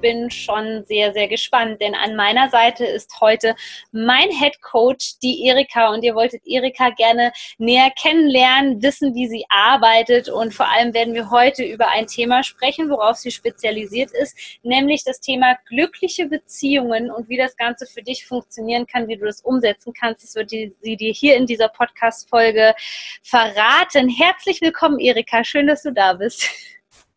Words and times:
bin 0.00 0.30
schon 0.30 0.84
sehr, 0.84 1.12
sehr 1.12 1.28
gespannt, 1.28 1.80
denn 1.80 1.94
an 1.94 2.16
meiner 2.16 2.48
Seite 2.48 2.84
ist 2.84 3.20
heute 3.20 3.54
mein 3.92 4.30
Head 4.30 4.60
Coach, 4.62 5.18
die 5.22 5.46
Erika. 5.46 5.92
Und 5.92 6.02
ihr 6.02 6.14
wolltet 6.14 6.42
Erika 6.46 6.90
gerne 6.90 7.32
näher 7.58 7.90
kennenlernen, 8.00 8.82
wissen, 8.82 9.14
wie 9.14 9.28
sie 9.28 9.44
arbeitet. 9.48 10.28
Und 10.28 10.54
vor 10.54 10.68
allem 10.68 10.94
werden 10.94 11.14
wir 11.14 11.30
heute 11.30 11.64
über 11.64 11.88
ein 11.88 12.06
Thema 12.06 12.42
sprechen, 12.42 12.90
worauf 12.90 13.16
sie 13.16 13.30
spezialisiert 13.30 14.10
ist, 14.12 14.36
nämlich 14.62 15.04
das 15.04 15.20
Thema 15.20 15.56
glückliche 15.68 16.26
Beziehungen 16.26 17.10
und 17.10 17.28
wie 17.28 17.36
das 17.36 17.56
Ganze 17.56 17.86
für 17.86 18.02
dich 18.02 18.26
funktionieren 18.26 18.86
kann, 18.86 19.08
wie 19.08 19.16
du 19.16 19.26
das 19.26 19.40
umsetzen 19.42 19.92
kannst. 19.92 20.22
Das 20.22 20.34
wird 20.34 20.50
sie 20.50 20.74
dir 20.82 21.12
hier 21.12 21.36
in 21.36 21.46
dieser 21.46 21.68
Podcast-Folge 21.68 22.74
verraten. 23.22 24.08
Herzlich 24.08 24.60
willkommen, 24.60 24.98
Erika. 24.98 25.44
Schön, 25.44 25.66
dass 25.66 25.82
du 25.82 25.92
da 25.92 26.14
bist. 26.14 26.48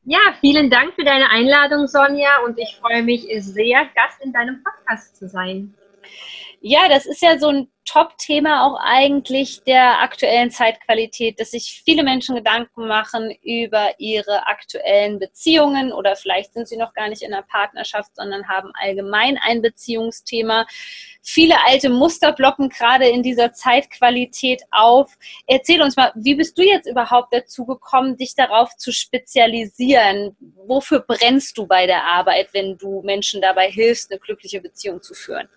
Ja, 0.05 0.19
vielen 0.41 0.69
Dank 0.69 0.95
für 0.95 1.05
deine 1.05 1.29
Einladung, 1.29 1.87
Sonja, 1.87 2.39
und 2.45 2.59
ich 2.59 2.75
freue 2.75 3.03
mich 3.03 3.25
sehr, 3.39 3.85
Gast 3.95 4.21
in 4.21 4.33
deinem 4.33 4.61
Podcast 4.61 5.15
zu 5.15 5.29
sein. 5.29 5.73
Ja, 6.65 6.87
das 6.87 7.05
ist 7.05 7.21
ja 7.21 7.37
so 7.37 7.49
ein 7.49 7.67
Top-Thema 7.83 8.65
auch 8.65 8.79
eigentlich 8.81 9.63
der 9.65 10.01
aktuellen 10.01 10.49
Zeitqualität, 10.49 11.37
dass 11.37 11.51
sich 11.51 11.81
viele 11.83 12.03
Menschen 12.03 12.35
Gedanken 12.35 12.87
machen 12.87 13.35
über 13.43 13.89
ihre 13.97 14.47
aktuellen 14.47 15.19
Beziehungen 15.19 15.91
oder 15.91 16.15
vielleicht 16.15 16.53
sind 16.53 16.69
sie 16.69 16.77
noch 16.77 16.93
gar 16.93 17.09
nicht 17.09 17.21
in 17.21 17.33
einer 17.33 17.43
Partnerschaft, 17.43 18.15
sondern 18.15 18.47
haben 18.47 18.71
allgemein 18.75 19.37
ein 19.45 19.61
Beziehungsthema. 19.61 20.65
Viele 21.21 21.55
alte 21.65 21.89
Muster 21.89 22.31
blocken 22.31 22.69
gerade 22.69 23.09
in 23.09 23.23
dieser 23.23 23.51
Zeitqualität 23.51 24.61
auf. 24.71 25.17
Erzähl 25.47 25.81
uns 25.81 25.97
mal, 25.97 26.13
wie 26.15 26.35
bist 26.35 26.57
du 26.57 26.61
jetzt 26.61 26.87
überhaupt 26.87 27.33
dazu 27.33 27.65
gekommen, 27.65 28.15
dich 28.15 28.35
darauf 28.35 28.73
zu 28.77 28.93
spezialisieren? 28.93 30.37
Wofür 30.65 31.01
brennst 31.01 31.57
du 31.57 31.67
bei 31.67 31.87
der 31.87 32.05
Arbeit, 32.05 32.53
wenn 32.53 32.77
du 32.77 33.01
Menschen 33.01 33.41
dabei 33.41 33.69
hilfst, 33.69 34.09
eine 34.09 34.21
glückliche 34.21 34.61
Beziehung 34.61 35.01
zu 35.01 35.13
führen? 35.13 35.49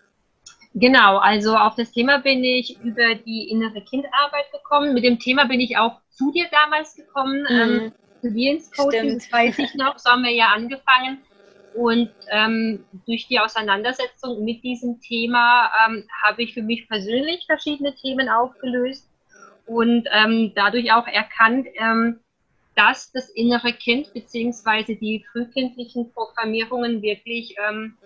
Genau, 0.79 1.17
also 1.17 1.57
auf 1.57 1.75
das 1.75 1.91
Thema 1.91 2.19
bin 2.19 2.45
ich 2.45 2.79
über 2.85 3.15
die 3.15 3.49
innere 3.49 3.81
Kindarbeit 3.81 4.53
gekommen. 4.53 4.93
Mit 4.93 5.05
dem 5.05 5.19
Thema 5.19 5.47
bin 5.47 5.59
ich 5.59 5.79
auch 5.79 6.03
zu 6.11 6.31
dir 6.33 6.45
damals 6.51 6.95
gekommen, 6.95 7.47
mhm. 7.49 7.57
ähm, 7.57 7.93
zu 8.21 8.31
dir 8.31 8.53
ins 8.53 8.71
Coaching, 8.71 9.15
das 9.15 9.33
weiß 9.33 9.59
ich 9.59 9.75
noch, 9.75 9.99
so 9.99 10.11
haben 10.11 10.23
wir 10.23 10.35
ja 10.35 10.49
angefangen. 10.49 11.23
Und 11.75 12.11
ähm, 12.31 12.85
durch 13.07 13.27
die 13.27 13.41
Auseinandersetzung 13.41 14.45
mit 14.45 14.63
diesem 14.63 15.01
Thema 15.01 15.71
ähm, 15.87 16.05
habe 16.23 16.43
ich 16.43 16.53
für 16.53 16.63
mich 16.63 16.87
persönlich 16.89 17.47
verschiedene 17.47 17.95
Themen 17.95 18.29
aufgelöst 18.29 19.09
und 19.65 20.07
ähm, 20.13 20.53
dadurch 20.55 20.93
auch 20.93 21.07
erkannt, 21.07 21.69
ähm, 21.79 22.21
dass 22.75 23.11
das 23.13 23.31
innere 23.31 23.73
Kind 23.73 24.13
bzw. 24.13 24.95
die 24.95 25.25
frühkindlichen 25.33 26.13
Programmierungen 26.13 27.01
wirklich 27.01 27.57
ähm, 27.67 27.97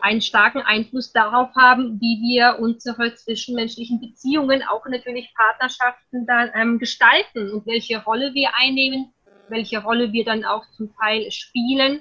einen 0.00 0.20
starken 0.20 0.62
Einfluss 0.62 1.12
darauf 1.12 1.54
haben, 1.56 2.00
wie 2.00 2.20
wir 2.20 2.58
unsere 2.60 3.14
zwischenmenschlichen 3.14 4.00
Beziehungen, 4.00 4.62
auch 4.62 4.86
natürlich 4.86 5.32
Partnerschaften 5.34 6.26
dann 6.26 6.50
ähm, 6.54 6.78
gestalten 6.78 7.50
und 7.50 7.66
welche 7.66 8.02
Rolle 8.02 8.32
wir 8.34 8.50
einnehmen, 8.56 9.12
welche 9.48 9.82
Rolle 9.82 10.12
wir 10.12 10.24
dann 10.24 10.44
auch 10.44 10.64
zum 10.76 10.94
Teil 10.96 11.30
spielen 11.30 12.00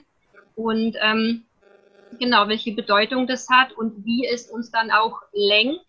und 0.56 0.96
ähm, 1.02 1.46
genau, 2.20 2.48
welche 2.48 2.74
Bedeutung 2.74 3.28
das 3.28 3.48
hat 3.50 3.74
und 3.74 4.06
wie 4.06 4.28
es 4.28 4.50
uns 4.50 4.72
dann 4.72 4.92
auch 4.92 5.22
lenkt 5.34 5.86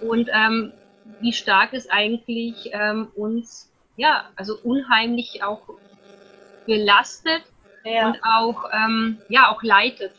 und 0.00 0.28
ähm, 0.32 0.72
wie 1.20 1.32
stark 1.32 1.72
es 1.72 1.88
eigentlich 1.90 2.70
ähm, 2.72 3.08
uns, 3.14 3.72
ja, 3.96 4.30
also 4.36 4.56
unheimlich 4.62 5.42
auch 5.42 5.62
belastet 6.66 7.42
ja. 7.84 8.06
und 8.06 8.18
auch, 8.22 8.64
ähm, 8.72 9.18
ja, 9.28 9.50
auch 9.50 9.62
leitet. 9.62 10.12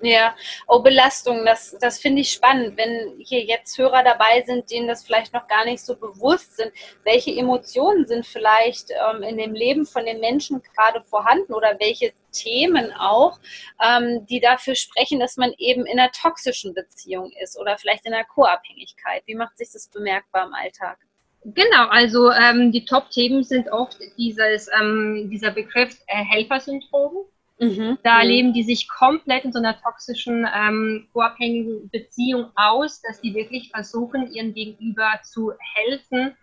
Ja, 0.00 0.36
oh, 0.68 0.80
Belastung, 0.80 1.44
das, 1.44 1.76
das 1.80 1.98
finde 1.98 2.22
ich 2.22 2.30
spannend, 2.30 2.76
wenn 2.76 3.18
hier 3.18 3.42
jetzt 3.42 3.76
Hörer 3.78 4.04
dabei 4.04 4.42
sind, 4.46 4.70
denen 4.70 4.86
das 4.86 5.04
vielleicht 5.04 5.32
noch 5.32 5.48
gar 5.48 5.64
nicht 5.64 5.84
so 5.84 5.96
bewusst 5.96 6.56
sind. 6.56 6.72
Welche 7.02 7.32
Emotionen 7.32 8.06
sind 8.06 8.24
vielleicht 8.24 8.90
ähm, 8.90 9.22
in 9.22 9.38
dem 9.38 9.54
Leben 9.54 9.86
von 9.86 10.06
den 10.06 10.20
Menschen 10.20 10.62
gerade 10.62 11.02
vorhanden 11.02 11.52
oder 11.52 11.76
welche 11.80 12.12
Themen 12.30 12.92
auch, 12.92 13.40
ähm, 13.84 14.24
die 14.26 14.38
dafür 14.38 14.76
sprechen, 14.76 15.18
dass 15.18 15.36
man 15.36 15.52
eben 15.58 15.84
in 15.84 15.98
einer 15.98 16.12
toxischen 16.12 16.74
Beziehung 16.74 17.32
ist 17.42 17.58
oder 17.58 17.76
vielleicht 17.76 18.06
in 18.06 18.14
einer 18.14 18.24
Co-Abhängigkeit? 18.24 19.24
Wie 19.26 19.34
macht 19.34 19.58
sich 19.58 19.70
das 19.72 19.88
bemerkbar 19.88 20.46
im 20.46 20.54
Alltag? 20.54 20.98
Genau, 21.44 21.88
also 21.88 22.30
ähm, 22.30 22.70
die 22.70 22.84
Top-Themen 22.84 23.42
sind 23.42 23.68
oft 23.70 23.98
dieses, 24.16 24.68
ähm, 24.78 25.28
dieser 25.30 25.50
Begriff 25.50 25.96
äh, 26.06 26.24
Helfersyndrom 26.24 27.26
Mhm. 27.58 27.98
Da 28.04 28.22
mhm. 28.22 28.28
leben 28.28 28.52
die 28.52 28.62
sich 28.62 28.88
komplett 28.88 29.44
in 29.44 29.52
so 29.52 29.58
einer 29.58 29.80
toxischen, 29.80 30.46
ähm, 30.54 31.08
vorabhängigen 31.12 31.90
Beziehung 31.90 32.50
aus, 32.54 33.02
dass 33.02 33.20
die 33.20 33.34
wirklich 33.34 33.70
versuchen, 33.70 34.32
ihren 34.32 34.54
Gegenüber 34.54 35.20
zu 35.24 35.52
helfen, 35.74 36.36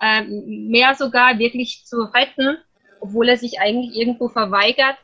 ähm, 0.00 0.68
mehr 0.70 0.94
sogar 0.94 1.38
wirklich 1.38 1.84
zu 1.84 2.02
retten, 2.02 2.58
obwohl 3.00 3.28
er 3.28 3.36
sich 3.36 3.60
eigentlich 3.60 3.94
irgendwo 3.96 4.28
verweigert. 4.28 4.96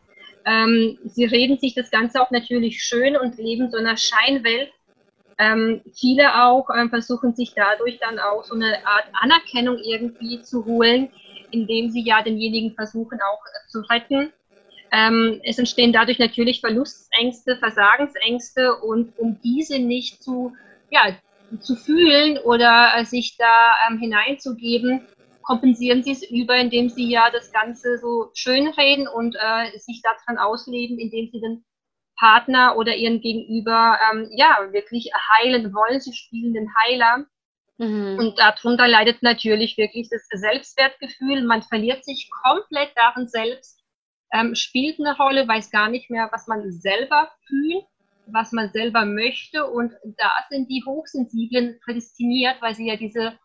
Ähm, 0.47 0.99
sie 1.05 1.27
reden 1.27 1.59
sich 1.59 1.75
das 1.75 1.91
Ganze 1.91 2.23
auch 2.23 2.31
natürlich 2.31 2.83
schön 2.83 3.17
und 3.17 3.37
leben 3.37 3.71
so 3.71 3.77
einer 3.77 3.99
Scheinwelt. 3.99 4.73
Ähm, 5.39 5.83
viele 5.95 6.43
auch 6.43 6.69
ähm, 6.75 6.89
versuchen 6.89 7.35
sich 7.35 7.53
dadurch 7.55 7.99
dann 7.99 8.19
auch 8.19 8.45
so 8.45 8.55
eine 8.55 8.87
Art 8.87 9.05
Anerkennung 9.13 9.79
irgendwie 9.79 10.41
zu 10.41 10.65
holen, 10.65 11.11
indem 11.51 11.91
sie 11.91 12.03
ja 12.03 12.23
denjenigen 12.23 12.75
versuchen 12.75 13.19
auch 13.21 13.45
äh, 13.45 13.69
zu 13.69 13.81
retten 13.81 14.33
ähm, 14.93 15.41
es 15.45 15.59
entstehen 15.59 15.93
dadurch 15.93 16.19
natürlich 16.19 16.61
Verlustängste, 16.61 17.57
Versagensängste 17.57 18.77
und 18.77 19.19
um 19.19 19.41
diese 19.43 19.79
nicht 19.79 20.23
zu, 20.23 20.53
ja, 20.91 21.17
zu 21.61 21.77
fühlen 21.77 22.39
oder 22.39 22.93
äh, 22.97 23.05
sich 23.05 23.37
da 23.37 23.75
ähm, 23.89 23.99
hineinzugeben, 23.99 25.07
kompensieren 25.43 26.03
sie 26.03 26.13
es 26.13 26.29
über, 26.29 26.57
indem 26.57 26.89
sie 26.89 27.09
ja 27.09 27.31
das 27.31 27.53
Ganze 27.53 27.99
so 27.99 28.31
schönreden 28.35 29.09
und 29.09 29.37
äh, 29.37 29.79
sich 29.79 30.03
daran 30.03 30.39
ausleben, 30.39 30.99
indem 30.99 31.29
sie 31.31 31.41
den 31.41 31.65
Partner 32.17 32.77
oder 32.77 32.95
ihren 32.95 33.21
Gegenüber 33.21 33.99
ähm, 34.13 34.29
ja 34.37 34.59
wirklich 34.73 35.11
heilen 35.35 35.73
wollen. 35.73 36.01
Sie 36.01 36.13
spielen 36.13 36.53
den 36.53 36.69
Heiler. 36.85 37.25
Mhm. 37.79 38.19
Und 38.19 38.39
darunter 38.39 38.87
leidet 38.87 39.23
natürlich 39.23 39.79
wirklich 39.79 40.09
das 40.11 40.29
Selbstwertgefühl. 40.31 41.43
Man 41.45 41.63
verliert 41.63 42.05
sich 42.05 42.31
komplett 42.45 42.91
darin 42.95 43.27
selbst 43.27 43.80
ähm, 44.33 44.55
spielt 44.55 45.01
eine 45.01 45.17
Rolle, 45.17 45.47
weiß 45.47 45.71
gar 45.71 45.89
nicht 45.89 46.11
mehr, 46.11 46.29
was 46.33 46.47
man 46.47 46.71
selber 46.71 47.31
fühlt, 47.47 47.85
was 48.27 48.53
man 48.53 48.71
selber 48.71 49.05
möchte. 49.05 49.67
Und 49.67 49.93
da 50.19 50.31
sind 50.49 50.69
die 50.71 50.83
Hochsensiblen 50.87 51.79
prädestiniert, 51.85 52.57
weil 52.61 52.75
sie 52.75 52.89
ja 52.89 52.97
diese 52.97 53.39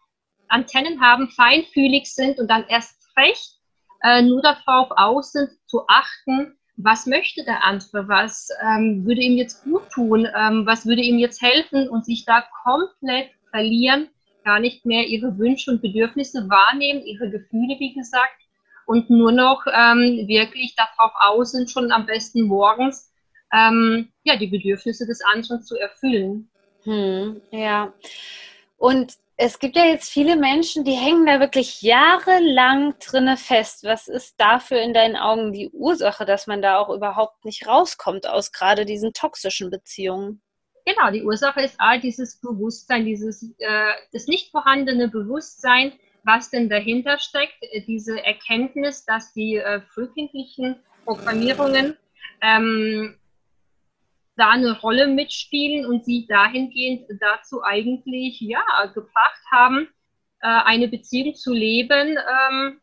Antennen 0.47 1.01
haben, 1.01 1.29
feinfühlig 1.29 2.13
sind 2.13 2.40
und 2.40 2.50
dann 2.50 2.66
erst 2.68 3.01
recht 3.18 3.59
äh, 4.04 4.21
nur 4.21 4.42
darauf 4.42 4.89
aus 4.92 5.31
sind, 5.31 5.50
zu 5.65 5.88
achten, 5.88 6.56
was 6.77 7.06
möchte 7.06 7.44
der 7.45 7.63
andere, 7.63 8.07
was 8.07 8.50
ähm, 8.62 9.06
würde 9.06 9.21
ihm 9.21 9.38
jetzt 9.38 9.63
gut 9.63 9.89
tun, 9.89 10.27
ähm, 10.38 10.65
was 10.65 10.86
würde 10.86 11.01
ihm 11.01 11.18
jetzt 11.19 11.42
helfen 11.42 11.89
und 11.89 12.06
sich 12.06 12.25
da 12.25 12.44
komplett 12.63 13.30
verlieren, 13.50 14.10
gar 14.44 14.60
nicht 14.60 14.86
mehr 14.86 15.07
ihre 15.07 15.38
Wünsche 15.38 15.71
und 15.71 15.81
Bedürfnisse 15.81 16.50
wahrnehmen, 16.50 17.01
ihre 17.06 17.30
Gefühle, 17.30 17.80
wie 17.80 17.94
gesagt, 17.94 18.44
und 18.86 19.10
nur 19.10 19.32
noch 19.32 19.66
ähm, 19.68 20.28
wirklich 20.28 20.76
darauf 20.76 21.12
aus 21.20 21.52
sind, 21.52 21.70
schon 21.70 21.92
am 21.92 22.06
besten 22.06 22.44
morgens 22.44 23.12
ähm, 23.54 24.10
ja, 24.24 24.36
die 24.38 24.48
Bedürfnisse 24.48 25.06
des 25.06 25.22
anderen 25.22 25.64
zu 25.64 25.76
erfüllen. 25.78 26.50
Hm, 26.84 27.42
ja. 27.52 27.94
Und 28.78 29.14
es 29.38 29.60
gibt 29.60 29.76
ja 29.76 29.86
jetzt 29.86 30.10
viele 30.10 30.38
Menschen, 30.38 30.86
die 30.86 30.94
hängen 30.94 31.26
da 31.26 31.40
wirklich 31.40 31.82
jahrelang 31.82 32.96
drinne 33.00 33.36
fest. 33.36 33.84
Was 33.84 34.08
ist 34.08 34.36
dafür 34.38 34.82
in 34.82 34.94
deinen 34.94 35.18
Augen 35.18 35.52
die 35.52 35.70
Ursache, 35.72 36.26
dass 36.26 36.48
man 36.48 36.62
da 36.62 36.78
auch 36.78 36.90
überhaupt 36.90 37.44
nicht 37.44 37.68
rauskommt 37.68 38.28
aus 38.28 38.52
gerade 38.52 38.86
diesen 38.86 39.12
toxischen 39.14 39.70
Beziehungen? 39.70 40.42
Genau, 40.86 41.12
die 41.12 41.24
Ursache 41.24 41.62
ist 41.62 41.76
all 41.80 42.00
dieses 42.00 42.40
Bewusstsein, 42.40 43.06
dieses 43.06 43.44
äh, 43.58 43.94
das 44.14 44.28
nicht 44.28 44.52
vorhandene 44.52 45.08
Bewusstsein, 45.08 45.94
was 46.25 46.50
denn 46.50 46.69
dahinter 46.69 47.18
steckt, 47.19 47.57
äh, 47.62 47.81
diese 47.81 48.24
Erkenntnis, 48.24 49.06
dass 49.06 49.33
die 49.33 49.57
äh, 49.57 49.81
frühkindlichen 49.81 50.75
Programmierungen 51.06 51.98
ähm, 52.42 53.18
da 54.36 54.50
eine 54.50 54.80
Rolle 54.80 55.07
mitspielen 55.07 55.86
und 55.86 56.04
sie 56.04 56.25
dahingehend 56.27 57.07
dazu 57.22 57.63
eigentlich 57.63 58.42
ja 58.42 58.63
gebracht 58.94 59.42
haben, 59.51 59.88
äh, 60.42 60.48
eine 60.48 60.88
Beziehung 60.88 61.36
zu 61.36 61.54
leben, 61.54 62.18
ähm, 62.18 62.81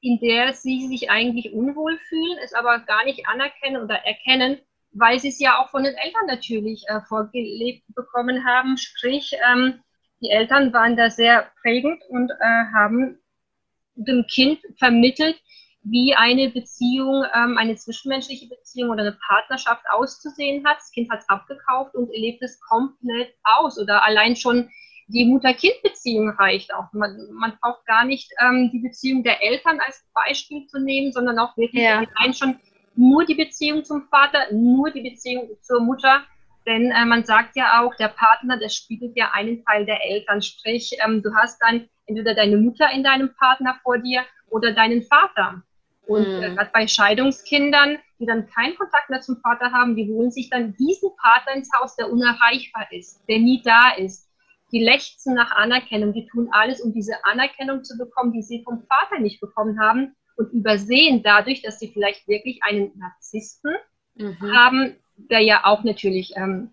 in 0.00 0.20
der 0.20 0.52
sie 0.52 0.86
sich 0.86 1.10
eigentlich 1.10 1.52
unwohl 1.52 1.98
fühlen, 2.08 2.38
es 2.44 2.52
aber 2.52 2.80
gar 2.80 3.04
nicht 3.04 3.26
anerkennen 3.26 3.82
oder 3.82 3.96
erkennen, 4.04 4.58
weil 4.92 5.18
sie 5.18 5.28
es 5.28 5.40
ja 5.40 5.58
auch 5.58 5.70
von 5.70 5.84
den 5.84 5.94
Eltern 5.94 6.26
natürlich 6.26 6.84
äh, 6.88 7.00
vorgelebt 7.08 7.84
bekommen 7.94 8.44
haben. 8.44 8.76
Sprich, 8.76 9.32
ähm, 9.50 9.80
die 10.20 10.30
Eltern 10.30 10.72
waren 10.72 10.96
da 10.96 11.10
sehr 11.10 11.50
prägend 11.62 12.02
und 12.08 12.30
äh, 12.30 12.64
haben 12.74 13.18
dem 13.94 14.26
Kind 14.26 14.60
vermittelt, 14.76 15.40
wie 15.82 16.14
eine 16.14 16.50
Beziehung, 16.50 17.24
ähm, 17.34 17.56
eine 17.56 17.76
zwischenmenschliche 17.76 18.48
Beziehung 18.48 18.90
oder 18.90 19.02
eine 19.02 19.18
Partnerschaft 19.26 19.84
auszusehen 19.90 20.66
hat. 20.66 20.78
Das 20.78 20.90
Kind 20.90 21.10
hat 21.10 21.20
es 21.20 21.28
abgekauft 21.28 21.94
und 21.94 22.12
erlebt 22.12 22.42
es 22.42 22.60
komplett 22.60 23.34
aus. 23.44 23.78
Oder 23.78 24.04
allein 24.04 24.36
schon 24.36 24.70
die 25.08 25.24
Mutter-Kind-Beziehung 25.24 26.30
reicht 26.30 26.74
auch. 26.74 26.92
Man, 26.92 27.16
man 27.32 27.56
braucht 27.60 27.86
gar 27.86 28.04
nicht 28.04 28.30
ähm, 28.40 28.70
die 28.72 28.80
Beziehung 28.80 29.22
der 29.22 29.42
Eltern 29.42 29.80
als 29.80 30.04
Beispiel 30.12 30.66
zu 30.66 30.78
nehmen, 30.78 31.12
sondern 31.12 31.38
auch 31.38 31.56
wirklich 31.56 31.82
ja. 31.82 32.04
allein 32.16 32.34
schon 32.34 32.58
nur 32.94 33.24
die 33.24 33.34
Beziehung 33.34 33.84
zum 33.84 34.02
Vater, 34.08 34.52
nur 34.52 34.90
die 34.90 35.02
Beziehung 35.02 35.48
zur 35.62 35.80
Mutter. 35.80 36.22
Denn 36.68 36.90
äh, 36.90 37.06
man 37.06 37.24
sagt 37.24 37.56
ja 37.56 37.80
auch, 37.82 37.94
der 37.94 38.08
Partner, 38.08 38.58
der 38.58 38.68
spiegelt 38.68 39.16
ja 39.16 39.30
einen 39.32 39.64
Teil 39.64 39.86
der 39.86 40.04
Eltern. 40.04 40.42
Sprich, 40.42 40.94
ähm, 41.02 41.22
du 41.22 41.34
hast 41.34 41.58
dann 41.62 41.88
entweder 42.04 42.34
deine 42.34 42.58
Mutter 42.58 42.90
in 42.92 43.02
deinem 43.02 43.34
Partner 43.34 43.80
vor 43.82 43.96
dir 43.96 44.22
oder 44.50 44.74
deinen 44.74 45.02
Vater. 45.02 45.62
Und 46.06 46.28
mhm. 46.28 46.42
äh, 46.42 46.54
gerade 46.54 46.70
bei 46.74 46.86
Scheidungskindern, 46.86 47.96
die 48.20 48.26
dann 48.26 48.50
keinen 48.50 48.76
Kontakt 48.76 49.08
mehr 49.08 49.22
zum 49.22 49.40
Vater 49.40 49.72
haben, 49.72 49.96
die 49.96 50.08
holen 50.08 50.30
sich 50.30 50.50
dann 50.50 50.76
diesen 50.76 51.08
Vater 51.22 51.56
ins 51.56 51.70
Haus, 51.72 51.96
der 51.96 52.12
unerreichbar 52.12 52.86
ist, 52.90 53.26
der 53.28 53.38
nie 53.38 53.62
da 53.64 53.92
ist. 53.96 54.28
Die 54.70 54.84
lechzen 54.84 55.34
nach 55.34 55.52
Anerkennung, 55.52 56.12
die 56.12 56.26
tun 56.26 56.48
alles, 56.50 56.82
um 56.82 56.92
diese 56.92 57.24
Anerkennung 57.24 57.82
zu 57.82 57.96
bekommen, 57.96 58.34
die 58.34 58.42
sie 58.42 58.62
vom 58.62 58.82
Vater 58.82 59.20
nicht 59.20 59.40
bekommen 59.40 59.80
haben 59.80 60.14
und 60.36 60.52
übersehen 60.52 61.22
dadurch, 61.22 61.62
dass 61.62 61.78
sie 61.78 61.88
vielleicht 61.88 62.28
wirklich 62.28 62.60
einen 62.62 62.92
Narzissten 62.98 63.74
mhm. 64.16 64.54
haben, 64.54 64.96
der 65.18 65.40
ja 65.40 65.64
auch 65.64 65.84
natürlich 65.84 66.32
ähm, 66.36 66.72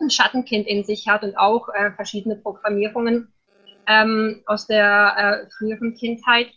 ein 0.00 0.10
Schattenkind 0.10 0.66
in 0.66 0.84
sich 0.84 1.08
hat 1.08 1.22
und 1.22 1.36
auch 1.36 1.68
äh, 1.68 1.90
verschiedene 1.92 2.36
Programmierungen 2.36 3.32
ähm, 3.86 4.42
aus 4.46 4.66
der 4.66 5.44
äh, 5.46 5.50
früheren 5.50 5.94
Kindheit 5.94 6.48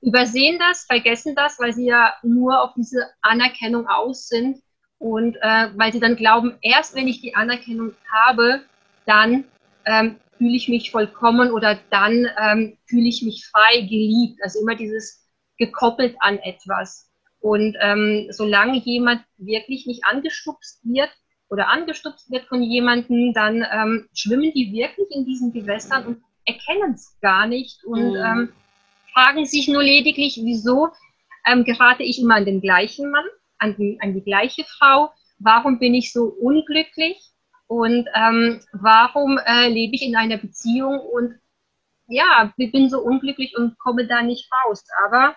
übersehen 0.00 0.58
das, 0.58 0.84
vergessen 0.84 1.34
das, 1.34 1.58
weil 1.58 1.72
sie 1.72 1.86
ja 1.86 2.12
nur 2.22 2.62
auf 2.62 2.74
diese 2.76 3.08
Anerkennung 3.22 3.88
aus 3.88 4.28
sind 4.28 4.62
und 4.98 5.36
äh, 5.36 5.68
weil 5.76 5.92
sie 5.92 6.00
dann 6.00 6.16
glauben, 6.16 6.58
erst 6.60 6.94
wenn 6.94 7.08
ich 7.08 7.20
die 7.20 7.34
Anerkennung 7.34 7.92
habe, 8.10 8.62
dann 9.06 9.44
ähm, 9.86 10.16
fühle 10.36 10.56
ich 10.56 10.68
mich 10.68 10.90
vollkommen 10.90 11.50
oder 11.50 11.78
dann 11.90 12.28
ähm, 12.38 12.76
fühle 12.86 13.08
ich 13.08 13.22
mich 13.22 13.46
frei, 13.46 13.80
geliebt. 13.80 14.40
Also 14.42 14.60
immer 14.60 14.74
dieses 14.74 15.26
gekoppelt 15.58 16.16
an 16.20 16.38
etwas. 16.38 17.10
Und 17.44 17.76
ähm, 17.78 18.28
solange 18.30 18.78
jemand 18.78 19.20
wirklich 19.36 19.84
nicht 19.84 20.06
angestupst 20.06 20.80
wird 20.82 21.10
oder 21.50 21.68
angestupst 21.68 22.30
wird 22.30 22.46
von 22.46 22.62
jemandem, 22.62 23.34
dann 23.34 23.66
ähm, 23.70 24.08
schwimmen 24.14 24.50
die 24.54 24.72
wirklich 24.72 25.08
in 25.10 25.26
diesen 25.26 25.52
Gewässern 25.52 26.06
und 26.06 26.22
erkennen 26.46 26.94
es 26.94 27.18
gar 27.20 27.46
nicht 27.46 27.84
und 27.84 28.12
mhm. 28.12 28.16
ähm, 28.16 28.52
fragen 29.12 29.44
sich 29.44 29.68
nur 29.68 29.82
lediglich, 29.82 30.40
wieso 30.42 30.88
ähm, 31.46 31.64
gerate 31.64 32.02
ich 32.02 32.18
immer 32.18 32.36
an 32.36 32.46
den 32.46 32.62
gleichen 32.62 33.10
Mann, 33.10 33.26
an 33.58 33.76
die, 33.76 33.98
an 34.00 34.14
die 34.14 34.24
gleiche 34.24 34.64
Frau, 34.64 35.10
warum 35.38 35.78
bin 35.78 35.92
ich 35.92 36.14
so 36.14 36.24
unglücklich 36.40 37.18
und 37.66 38.08
ähm, 38.14 38.62
warum 38.72 39.36
äh, 39.36 39.68
lebe 39.68 39.94
ich 39.96 40.02
in 40.02 40.16
einer 40.16 40.38
Beziehung 40.38 40.98
und 40.98 41.34
ja, 42.06 42.54
ich 42.56 42.72
bin 42.72 42.88
so 42.88 43.00
unglücklich 43.00 43.54
und 43.54 43.78
komme 43.78 44.06
da 44.06 44.22
nicht 44.22 44.48
raus. 44.64 44.82
Aber 45.04 45.36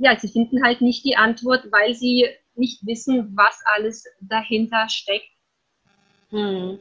ja, 0.00 0.18
sie 0.18 0.28
finden 0.28 0.64
halt 0.64 0.80
nicht 0.80 1.04
die 1.04 1.16
Antwort, 1.16 1.70
weil 1.70 1.94
sie 1.94 2.26
nicht 2.54 2.84
wissen, 2.86 3.36
was 3.36 3.62
alles 3.74 4.04
dahinter 4.20 4.88
steckt. 4.88 5.28
Hm. 6.30 6.78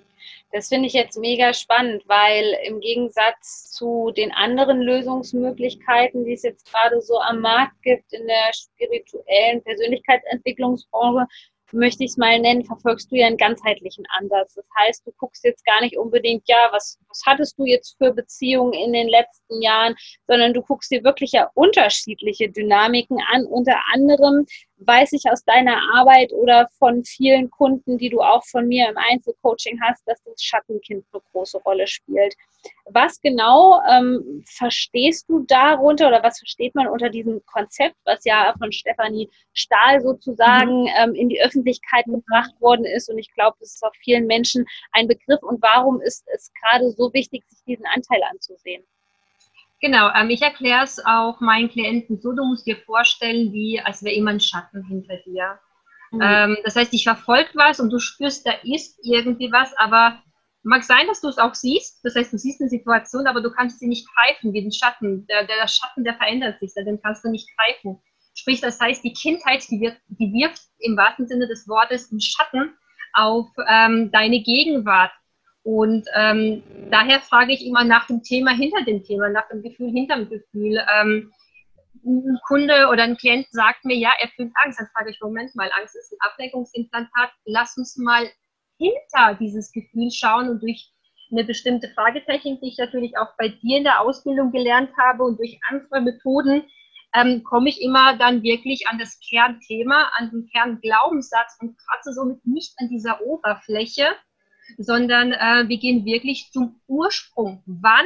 Das 0.51 0.69
finde 0.69 0.87
ich 0.87 0.93
jetzt 0.93 1.17
mega 1.17 1.53
spannend, 1.53 2.03
weil 2.07 2.57
im 2.65 2.79
Gegensatz 2.79 3.71
zu 3.71 4.11
den 4.15 4.31
anderen 4.31 4.81
Lösungsmöglichkeiten, 4.81 6.25
die 6.25 6.33
es 6.33 6.43
jetzt 6.43 6.69
gerade 6.71 7.01
so 7.01 7.19
am 7.19 7.41
Markt 7.41 7.81
gibt 7.83 8.11
in 8.13 8.25
der 8.25 8.51
spirituellen 8.53 9.63
Persönlichkeitsentwicklungsbranche, 9.63 11.27
möchte 11.71 12.03
ich 12.03 12.11
es 12.11 12.17
mal 12.17 12.39
nennen, 12.39 12.65
verfolgst 12.65 13.11
du 13.11 13.15
ja 13.15 13.27
einen 13.27 13.37
ganzheitlichen 13.37 14.05
Ansatz. 14.17 14.55
Das 14.55 14.65
heißt, 14.79 15.05
du 15.05 15.11
guckst 15.17 15.43
jetzt 15.43 15.65
gar 15.65 15.81
nicht 15.81 15.97
unbedingt, 15.97 16.43
ja, 16.47 16.69
was, 16.71 16.99
was 17.09 17.21
hattest 17.25 17.57
du 17.57 17.65
jetzt 17.65 17.97
für 17.97 18.13
Beziehungen 18.13 18.73
in 18.73 18.93
den 18.93 19.07
letzten 19.07 19.61
Jahren, 19.61 19.95
sondern 20.27 20.53
du 20.53 20.61
guckst 20.61 20.91
dir 20.91 21.03
wirklich 21.03 21.31
ja 21.31 21.49
unterschiedliche 21.55 22.49
Dynamiken 22.49 23.17
an. 23.31 23.45
Unter 23.45 23.77
anderem 23.93 24.45
weiß 24.79 25.13
ich 25.13 25.23
aus 25.29 25.43
deiner 25.43 25.77
Arbeit 25.93 26.31
oder 26.31 26.69
von 26.77 27.03
vielen 27.03 27.49
Kunden, 27.49 27.97
die 27.97 28.09
du 28.09 28.21
auch 28.21 28.43
von 28.45 28.67
mir 28.67 28.89
im 28.89 28.97
Einzelcoaching 28.97 29.79
hast, 29.81 30.07
dass 30.07 30.23
das 30.23 30.41
Schattenkind 30.41 31.05
eine 31.11 31.21
große 31.31 31.57
Rolle 31.59 31.87
spielt. 31.87 32.35
Was 32.85 33.19
genau 33.21 33.81
ähm, 33.89 34.43
verstehst 34.45 35.29
du 35.29 35.45
darunter 35.47 36.07
oder 36.07 36.23
was 36.23 36.39
versteht 36.39 36.75
man 36.75 36.87
unter 36.87 37.09
diesem 37.09 37.41
Konzept, 37.45 37.95
was 38.05 38.25
ja 38.25 38.53
von 38.57 38.71
Stefanie 38.71 39.29
Stahl 39.53 40.01
sozusagen 40.01 40.83
mhm. 40.83 40.89
ähm, 40.97 41.15
in 41.15 41.29
die 41.29 41.41
Öffentlichkeit 41.41 42.05
gebracht 42.05 42.53
worden 42.59 42.85
ist? 42.85 43.09
Und 43.09 43.17
ich 43.17 43.33
glaube, 43.33 43.57
das 43.59 43.75
ist 43.75 43.83
auch 43.83 43.95
vielen 44.03 44.27
Menschen 44.27 44.65
ein 44.91 45.07
Begriff. 45.07 45.41
Und 45.41 45.61
warum 45.61 46.01
ist 46.01 46.25
es 46.33 46.51
gerade 46.61 46.91
so 46.91 46.98
wichtig, 47.13 47.43
sich 47.47 47.63
diesen 47.65 47.85
Anteil 47.85 48.21
anzusehen? 48.29 48.83
Genau, 49.81 50.09
ähm, 50.13 50.29
ich 50.29 50.41
erkläre 50.41 50.83
es 50.83 51.03
auch 51.05 51.39
meinen 51.39 51.69
Klienten 51.69 52.19
so, 52.19 52.33
du 52.33 52.43
musst 52.43 52.67
dir 52.67 52.77
vorstellen, 52.77 53.53
wie 53.53 53.79
als 53.79 54.03
wäre 54.03 54.15
immer 54.15 54.31
ein 54.31 54.41
Schatten 54.41 54.83
hinter 54.83 55.17
dir. 55.25 55.59
Mhm. 56.11 56.21
Ähm, 56.21 56.57
das 56.65 56.75
heißt, 56.75 56.93
ich 56.93 57.03
verfolgt 57.03 57.55
was 57.55 57.79
und 57.79 57.89
du 57.89 57.99
spürst, 57.99 58.45
da 58.45 58.51
ist 58.63 58.99
irgendwie 59.03 59.51
was, 59.51 59.71
aber 59.77 60.21
mag 60.63 60.83
sein, 60.83 61.07
dass 61.07 61.21
du 61.21 61.29
es 61.29 61.37
auch 61.37 61.55
siehst. 61.55 62.03
Das 62.03 62.15
heißt, 62.15 62.33
du 62.33 62.37
siehst 62.37 62.59
eine 62.59 62.69
Situation, 62.69 63.27
aber 63.27 63.41
du 63.41 63.51
kannst 63.51 63.79
sie 63.79 63.87
nicht 63.87 64.07
greifen, 64.13 64.53
wie 64.53 64.61
den 64.61 64.71
Schatten. 64.71 65.25
Der, 65.27 65.45
der 65.45 65.67
Schatten, 65.67 66.03
der 66.03 66.15
verändert 66.15 66.59
sich, 66.59 66.73
den 66.73 67.01
kannst 67.01 67.23
du 67.23 67.29
nicht 67.29 67.49
greifen. 67.55 68.01
Sprich, 68.33 68.61
das 68.61 68.79
heißt, 68.79 69.03
die 69.03 69.13
Kindheit, 69.13 69.65
die, 69.69 69.79
wird, 69.79 69.97
die 70.07 70.31
wirft 70.33 70.61
im 70.79 70.97
wahrsten 70.97 71.27
Sinne 71.27 71.47
des 71.47 71.67
Wortes 71.67 72.11
einen 72.11 72.21
Schatten 72.21 72.73
auf 73.13 73.47
ähm, 73.67 74.11
deine 74.11 74.41
Gegenwart. 74.41 75.11
Und 75.69 76.07
ähm, 76.15 76.63
daher 76.89 77.19
frage 77.19 77.53
ich 77.53 77.63
immer 77.63 77.83
nach 77.83 78.07
dem 78.07 78.23
Thema 78.23 78.49
hinter 78.49 78.83
dem 78.85 79.03
Thema, 79.03 79.29
nach 79.29 79.47
dem 79.49 79.61
Gefühl 79.61 79.91
hinter 79.91 80.15
dem 80.15 80.27
Gefühl. 80.27 80.83
Ähm, 80.99 81.31
ein 82.03 82.39
Kunde 82.47 82.87
oder 82.91 83.03
ein 83.03 83.17
Klient 83.17 83.45
sagt 83.51 83.85
mir, 83.85 83.95
ja, 83.95 84.09
er 84.19 84.29
fühlt 84.29 84.51
Angst. 84.63 84.79
Dann 84.79 84.89
frage 84.95 85.11
ich, 85.11 85.19
Moment 85.21 85.53
mal, 85.53 85.69
Angst 85.79 85.95
ist 85.95 86.11
ein 86.11 86.17
Ablenkungsimplantat. 86.21 87.29
Lass 87.45 87.77
uns 87.77 87.97
mal 87.97 88.27
hinter 88.79 89.37
dieses 89.39 89.71
Gefühl 89.71 90.09
schauen 90.09 90.49
und 90.49 90.63
durch 90.63 90.91
eine 91.31 91.43
bestimmte 91.43 91.89
Fragetechnik, 91.89 92.59
die 92.61 92.69
ich 92.69 92.77
natürlich 92.79 93.15
auch 93.19 93.35
bei 93.37 93.49
dir 93.49 93.77
in 93.77 93.83
der 93.83 94.01
Ausbildung 94.01 94.51
gelernt 94.51 94.89
habe 94.97 95.21
und 95.23 95.37
durch 95.37 95.59
andere 95.69 96.01
Methoden, 96.01 96.63
ähm, 97.13 97.43
komme 97.43 97.69
ich 97.69 97.79
immer 97.79 98.17
dann 98.17 98.41
wirklich 98.41 98.87
an 98.87 98.97
das 98.97 99.19
Kernthema, 99.29 100.09
an 100.17 100.31
den 100.31 100.47
Kernglaubenssatz 100.47 101.57
und 101.61 101.77
kratze 101.77 102.11
somit 102.13 102.43
nicht 102.43 102.73
an 102.79 102.89
dieser 102.89 103.21
Oberfläche, 103.21 104.15
sondern 104.77 105.33
äh, 105.33 105.67
wir 105.67 105.77
gehen 105.77 106.05
wirklich 106.05 106.51
zum 106.51 106.79
Ursprung. 106.87 107.63
Wann 107.65 108.05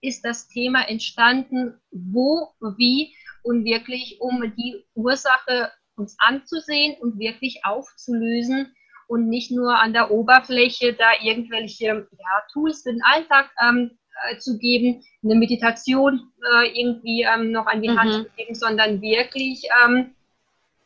ist 0.00 0.24
das 0.24 0.48
Thema 0.48 0.88
entstanden? 0.88 1.74
Wo, 1.90 2.48
wie? 2.76 3.14
Und 3.42 3.64
wirklich, 3.64 4.18
um 4.20 4.52
die 4.56 4.84
Ursache 4.94 5.70
uns 5.96 6.16
anzusehen 6.18 6.96
und 7.00 7.18
wirklich 7.18 7.64
aufzulösen 7.64 8.74
und 9.08 9.28
nicht 9.28 9.50
nur 9.50 9.78
an 9.78 9.92
der 9.92 10.10
Oberfläche 10.10 10.92
da 10.92 11.12
irgendwelche 11.22 11.86
ja, 11.86 12.42
Tools 12.52 12.82
für 12.82 12.92
den 12.92 13.02
Alltag 13.02 13.50
ähm, 13.60 13.98
äh, 14.28 14.38
zu 14.38 14.58
geben, 14.58 15.02
eine 15.24 15.34
Meditation 15.34 16.30
äh, 16.52 16.80
irgendwie 16.80 17.22
ähm, 17.22 17.50
noch 17.50 17.66
an 17.66 17.82
die 17.82 17.88
mhm. 17.88 17.98
Hand 17.98 18.12
zu 18.12 18.24
geben, 18.36 18.54
sondern 18.54 19.00
wirklich 19.00 19.62
ähm, 19.84 20.14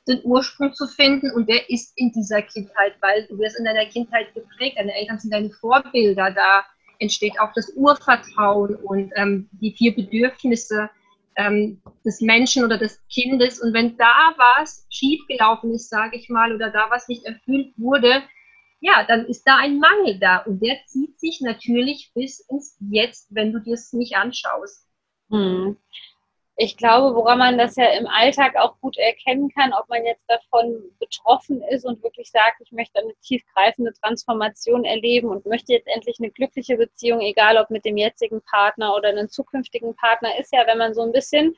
den 0.08 0.20
Ursprung 0.24 0.74
zu 0.74 0.86
finden 0.86 1.30
und 1.30 1.46
wer 1.46 1.68
ist 1.70 1.92
in 1.96 2.10
dieser 2.12 2.42
Kindheit, 2.42 2.94
weil 3.00 3.26
du 3.28 3.38
wirst 3.38 3.58
in 3.58 3.64
deiner 3.64 3.86
Kindheit 3.86 4.34
geprägt, 4.34 4.76
deine 4.76 4.94
Eltern 4.94 5.18
sind 5.18 5.32
deine 5.32 5.50
Vorbilder, 5.50 6.32
da 6.32 6.64
entsteht 6.98 7.38
auch 7.40 7.52
das 7.54 7.72
Urvertrauen 7.74 8.76
und 8.76 9.12
ähm, 9.16 9.48
die 9.52 9.72
vier 9.72 9.94
Bedürfnisse 9.94 10.90
ähm, 11.36 11.80
des 12.04 12.20
Menschen 12.20 12.64
oder 12.64 12.78
des 12.78 13.00
Kindes 13.08 13.60
und 13.60 13.74
wenn 13.74 13.96
da 13.96 14.34
was 14.36 14.86
schiefgelaufen 14.90 15.72
ist, 15.72 15.88
sage 15.88 16.16
ich 16.16 16.28
mal, 16.28 16.54
oder 16.54 16.70
da 16.70 16.86
was 16.90 17.08
nicht 17.08 17.24
erfüllt 17.24 17.72
wurde, 17.76 18.22
ja, 18.80 19.04
dann 19.06 19.26
ist 19.26 19.44
da 19.44 19.56
ein 19.58 19.78
Mangel 19.78 20.18
da 20.18 20.38
und 20.38 20.60
der 20.60 20.76
zieht 20.86 21.18
sich 21.18 21.40
natürlich 21.40 22.10
bis 22.14 22.40
ins 22.40 22.76
Jetzt, 22.80 23.28
wenn 23.30 23.52
du 23.52 23.60
dir 23.60 23.74
es 23.74 23.92
nicht 23.92 24.16
anschaust. 24.16 24.88
Hm. 25.30 25.76
Ich 26.56 26.76
glaube, 26.76 27.16
woran 27.16 27.38
man 27.38 27.56
das 27.56 27.76
ja 27.76 27.86
im 27.86 28.06
Alltag 28.06 28.56
auch 28.56 28.78
gut 28.80 28.98
erkennen 28.98 29.50
kann, 29.50 29.72
ob 29.72 29.88
man 29.88 30.04
jetzt 30.04 30.24
davon 30.28 30.82
betroffen 31.00 31.62
ist 31.62 31.84
und 31.84 32.02
wirklich 32.02 32.30
sagt, 32.30 32.60
ich 32.60 32.72
möchte 32.72 33.00
eine 33.00 33.14
tiefgreifende 33.22 33.92
Transformation 33.94 34.84
erleben 34.84 35.28
und 35.28 35.46
möchte 35.46 35.72
jetzt 35.72 35.88
endlich 35.88 36.16
eine 36.20 36.30
glückliche 36.30 36.76
Beziehung, 36.76 37.20
egal 37.20 37.56
ob 37.56 37.70
mit 37.70 37.84
dem 37.84 37.96
jetzigen 37.96 38.42
Partner 38.42 38.94
oder 38.94 39.08
einem 39.08 39.30
zukünftigen 39.30 39.96
Partner, 39.96 40.38
ist 40.38 40.52
ja, 40.52 40.66
wenn 40.66 40.78
man 40.78 40.92
so 40.94 41.02
ein 41.02 41.12
bisschen 41.12 41.56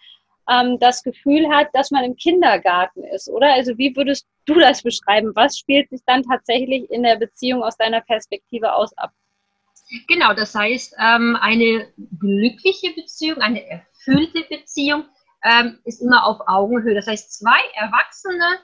ähm, 0.49 0.79
das 0.79 1.03
Gefühl 1.03 1.49
hat, 1.49 1.69
dass 1.73 1.91
man 1.91 2.05
im 2.05 2.17
Kindergarten 2.17 3.03
ist, 3.05 3.29
oder? 3.29 3.53
Also 3.53 3.77
wie 3.79 3.97
würdest 3.97 4.29
du 4.45 4.55
das 4.55 4.83
beschreiben? 4.83 5.33
Was 5.35 5.59
spielt 5.59 5.91
sich 5.91 6.03
dann 6.07 6.23
tatsächlich 6.23 6.89
in 6.91 7.03
der 7.03 7.17
Beziehung 7.17 7.65
aus 7.65 7.77
deiner 7.77 8.01
Perspektive 8.01 8.73
aus 8.73 8.97
ab? 8.97 9.11
Genau, 10.09 10.33
das 10.35 10.55
heißt, 10.55 10.97
ähm, 10.99 11.37
eine 11.41 11.89
glückliche 12.19 12.93
Beziehung, 12.95 13.39
eine 13.39 13.83
erfüllte 14.07 14.45
Beziehung 14.49 15.05
ähm, 15.45 15.79
ist 15.85 16.01
immer 16.01 16.27
auf 16.27 16.41
Augenhöhe. 16.47 16.95
Das 16.95 17.07
heißt, 17.07 17.39
zwei 17.39 17.59
Erwachsene 17.75 18.59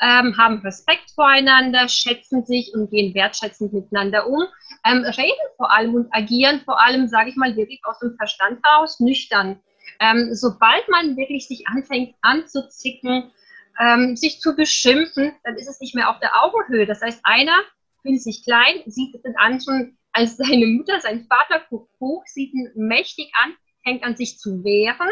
ähm, 0.00 0.36
haben 0.36 0.60
Respekt 0.60 1.10
voreinander, 1.14 1.88
schätzen 1.88 2.44
sich 2.44 2.72
und 2.74 2.90
gehen 2.90 3.14
wertschätzend 3.14 3.72
miteinander 3.72 4.26
um, 4.26 4.44
ähm, 4.84 5.04
reden 5.04 5.46
vor 5.56 5.70
allem 5.70 5.94
und 5.94 6.08
agieren 6.12 6.60
vor 6.64 6.80
allem, 6.80 7.08
sage 7.08 7.30
ich 7.30 7.36
mal, 7.36 7.56
wirklich 7.56 7.80
aus 7.84 7.98
dem 8.00 8.16
Verstand 8.16 8.60
heraus, 8.64 8.98
nüchtern. 9.00 9.60
Ähm, 10.00 10.30
sobald 10.32 10.88
man 10.88 11.16
wirklich 11.16 11.46
sich 11.46 11.66
anfängt 11.68 12.14
anzuzicken, 12.22 13.30
ähm, 13.78 14.16
sich 14.16 14.40
zu 14.40 14.56
beschimpfen, 14.56 15.32
dann 15.44 15.56
ist 15.56 15.68
es 15.68 15.80
nicht 15.80 15.94
mehr 15.94 16.10
auf 16.10 16.18
der 16.18 16.42
Augenhöhe. 16.42 16.86
Das 16.86 17.02
heißt, 17.02 17.20
einer 17.22 17.56
fühlt 18.02 18.20
sich 18.20 18.42
klein, 18.44 18.82
sieht 18.86 19.14
den 19.24 19.36
anderen 19.36 19.98
als 20.12 20.36
seine 20.36 20.66
Mutter, 20.66 21.00
sein 21.00 21.26
Vater 21.26 21.64
guckt 21.70 21.94
hoch, 22.00 22.22
sieht 22.26 22.52
ihn 22.52 22.70
mächtig 22.74 23.32
an, 23.42 23.54
fängt 23.82 24.04
an 24.04 24.16
sich 24.16 24.38
zu 24.38 24.64
wehren. 24.64 25.10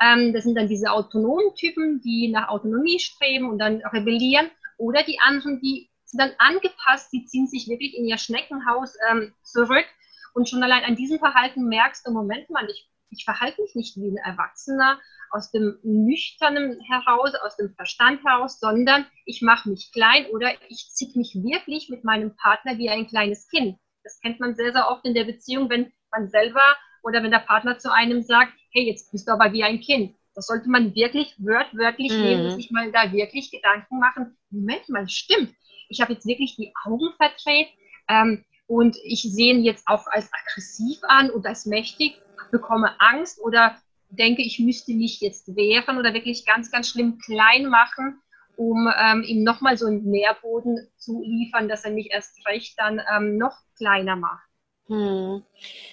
Ähm, 0.00 0.32
das 0.32 0.44
sind 0.44 0.56
dann 0.56 0.68
diese 0.68 0.90
autonomen 0.90 1.54
Typen, 1.54 2.00
die 2.00 2.28
nach 2.28 2.48
Autonomie 2.48 2.98
streben 2.98 3.50
und 3.50 3.58
dann 3.58 3.82
rebellieren. 3.92 4.50
Oder 4.78 5.02
die 5.02 5.20
anderen, 5.20 5.60
die 5.60 5.90
sind 6.04 6.20
dann 6.20 6.32
angepasst, 6.38 7.12
die 7.12 7.24
ziehen 7.26 7.46
sich 7.46 7.68
wirklich 7.68 7.96
in 7.96 8.06
ihr 8.06 8.18
Schneckenhaus 8.18 8.94
ähm, 9.10 9.34
zurück. 9.42 9.86
Und 10.32 10.48
schon 10.48 10.62
allein 10.62 10.84
an 10.84 10.96
diesem 10.96 11.18
Verhalten 11.18 11.68
merkst 11.68 12.06
du, 12.06 12.12
Moment 12.12 12.48
mal, 12.50 12.68
ich, 12.70 12.88
ich 13.10 13.24
verhalte 13.24 13.60
mich 13.62 13.74
nicht 13.74 13.96
wie 13.96 14.08
ein 14.08 14.16
Erwachsener 14.16 14.98
aus 15.30 15.50
dem 15.50 15.78
Nüchternen 15.82 16.80
heraus, 16.80 17.34
aus 17.34 17.56
dem 17.56 17.74
Verstand 17.74 18.24
heraus, 18.24 18.58
sondern 18.58 19.06
ich 19.24 19.42
mache 19.42 19.68
mich 19.68 19.92
klein 19.92 20.26
oder 20.26 20.52
ich 20.68 20.90
ziehe 20.92 21.12
mich 21.14 21.34
wirklich 21.34 21.88
mit 21.88 22.04
meinem 22.04 22.34
Partner 22.36 22.78
wie 22.78 22.90
ein 22.90 23.06
kleines 23.06 23.48
Kind. 23.48 23.78
Das 24.02 24.20
kennt 24.20 24.40
man 24.40 24.56
sehr, 24.56 24.72
sehr 24.72 24.88
oft 24.88 25.04
in 25.04 25.14
der 25.14 25.24
Beziehung, 25.24 25.68
wenn 25.70 25.92
man 26.10 26.28
selber 26.30 26.62
oder 27.02 27.22
wenn 27.22 27.30
der 27.30 27.38
Partner 27.38 27.78
zu 27.78 27.92
einem 27.92 28.22
sagt, 28.22 28.52
hey, 28.72 28.84
jetzt 28.84 29.10
bist 29.12 29.28
du 29.28 29.32
aber 29.32 29.52
wie 29.52 29.64
ein 29.64 29.80
Kind. 29.80 30.14
Das 30.34 30.46
sollte 30.46 30.68
man 30.68 30.94
wirklich 30.94 31.34
wörtwörtlich 31.38 32.12
mhm. 32.12 32.22
nehmen 32.22 32.50
sich 32.54 32.70
mal 32.70 32.90
da 32.92 33.12
wirklich 33.12 33.50
Gedanken 33.50 33.98
machen. 33.98 34.36
Moment 34.50 34.88
mal, 34.88 35.08
stimmt. 35.08 35.54
Ich 35.88 36.00
habe 36.00 36.12
jetzt 36.12 36.26
wirklich 36.26 36.56
die 36.56 36.72
Augen 36.84 37.12
verdreht 37.16 37.68
ähm, 38.08 38.44
und 38.66 38.96
ich 39.04 39.22
sehe 39.22 39.52
ihn 39.54 39.64
jetzt 39.64 39.86
auch 39.88 40.06
als 40.06 40.30
aggressiv 40.32 40.98
an 41.02 41.30
und 41.30 41.46
als 41.46 41.66
mächtig, 41.66 42.20
bekomme 42.52 43.00
Angst 43.00 43.40
oder 43.42 43.76
denke, 44.08 44.42
ich 44.42 44.58
müsste 44.60 44.92
mich 44.92 45.20
jetzt 45.20 45.54
wehren 45.56 45.98
oder 45.98 46.14
wirklich 46.14 46.46
ganz, 46.46 46.70
ganz 46.70 46.88
schlimm 46.88 47.18
klein 47.18 47.66
machen 47.66 48.20
um 48.60 48.92
ähm, 48.94 49.22
ihm 49.22 49.42
nochmal 49.42 49.78
so 49.78 49.86
einen 49.86 50.02
Nährboden 50.02 50.86
zu 50.98 51.22
liefern, 51.22 51.66
dass 51.66 51.86
er 51.86 51.92
mich 51.92 52.10
erst 52.10 52.46
recht 52.46 52.78
dann 52.78 53.00
ähm, 53.10 53.38
noch 53.38 53.56
kleiner 53.78 54.16
macht. 54.16 54.49
Hm. 54.90 55.44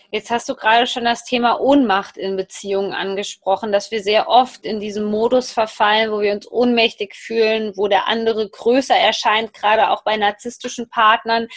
Jetzt 0.09 0.31
hast 0.31 0.49
du 0.49 0.55
gerade 0.55 0.87
schon 0.87 1.03
das 1.03 1.23
Thema 1.23 1.59
Ohnmacht 1.59 2.17
in 2.17 2.35
Beziehungen 2.35 2.93
angesprochen, 2.93 3.71
dass 3.71 3.91
wir 3.91 4.01
sehr 4.01 4.27
oft 4.27 4.65
in 4.65 4.79
diesem 4.79 5.05
Modus 5.05 5.51
verfallen, 5.51 6.11
wo 6.11 6.19
wir 6.21 6.33
uns 6.33 6.49
ohnmächtig 6.49 7.13
fühlen, 7.13 7.73
wo 7.75 7.87
der 7.87 8.07
andere 8.07 8.49
größer 8.49 8.95
erscheint, 8.95 9.53
gerade 9.53 9.91
auch 9.91 10.03
bei 10.03 10.17
narzisstischen 10.17 10.89
Partnern. 10.89 11.47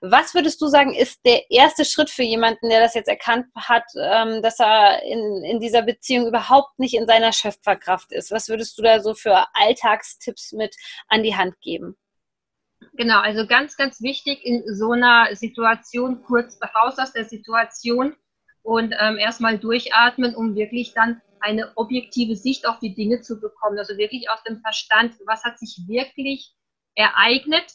Was 0.00 0.34
würdest 0.34 0.60
du 0.60 0.66
sagen, 0.66 0.92
ist 0.92 1.20
der 1.24 1.48
erste 1.52 1.84
Schritt 1.84 2.10
für 2.10 2.24
jemanden, 2.24 2.68
der 2.68 2.80
das 2.80 2.94
jetzt 2.94 3.08
erkannt 3.08 3.46
hat, 3.54 3.84
ähm, 3.96 4.42
dass 4.42 4.58
er 4.58 5.00
in, 5.04 5.44
in 5.44 5.60
dieser 5.60 5.82
Beziehung 5.82 6.26
überhaupt 6.26 6.80
nicht 6.80 6.94
in 6.94 7.06
seiner 7.06 7.32
Schöpferkraft 7.32 8.10
ist? 8.10 8.32
Was 8.32 8.48
würdest 8.48 8.76
du 8.76 8.82
da 8.82 8.98
so 8.98 9.14
für 9.14 9.46
Alltagstipps 9.54 10.50
mit 10.50 10.74
an 11.06 11.22
die 11.22 11.36
Hand 11.36 11.60
geben? 11.60 11.96
Genau, 12.94 13.20
also 13.20 13.46
ganz, 13.46 13.76
ganz 13.76 14.02
wichtig 14.02 14.44
in 14.44 14.62
so 14.74 14.92
einer 14.92 15.34
Situation 15.34 16.22
kurz 16.22 16.58
raus 16.74 16.98
aus 16.98 17.12
der 17.12 17.24
Situation 17.24 18.14
und 18.62 18.94
ähm, 18.98 19.18
erstmal 19.18 19.58
durchatmen, 19.58 20.34
um 20.34 20.54
wirklich 20.54 20.94
dann 20.94 21.20
eine 21.40 21.72
objektive 21.76 22.36
Sicht 22.36 22.66
auf 22.66 22.78
die 22.80 22.94
Dinge 22.94 23.20
zu 23.20 23.40
bekommen. 23.40 23.78
Also 23.78 23.96
wirklich 23.96 24.30
aus 24.30 24.42
dem 24.42 24.60
Verstand, 24.60 25.14
was 25.26 25.44
hat 25.44 25.58
sich 25.58 25.80
wirklich 25.86 26.52
ereignet, 26.94 27.66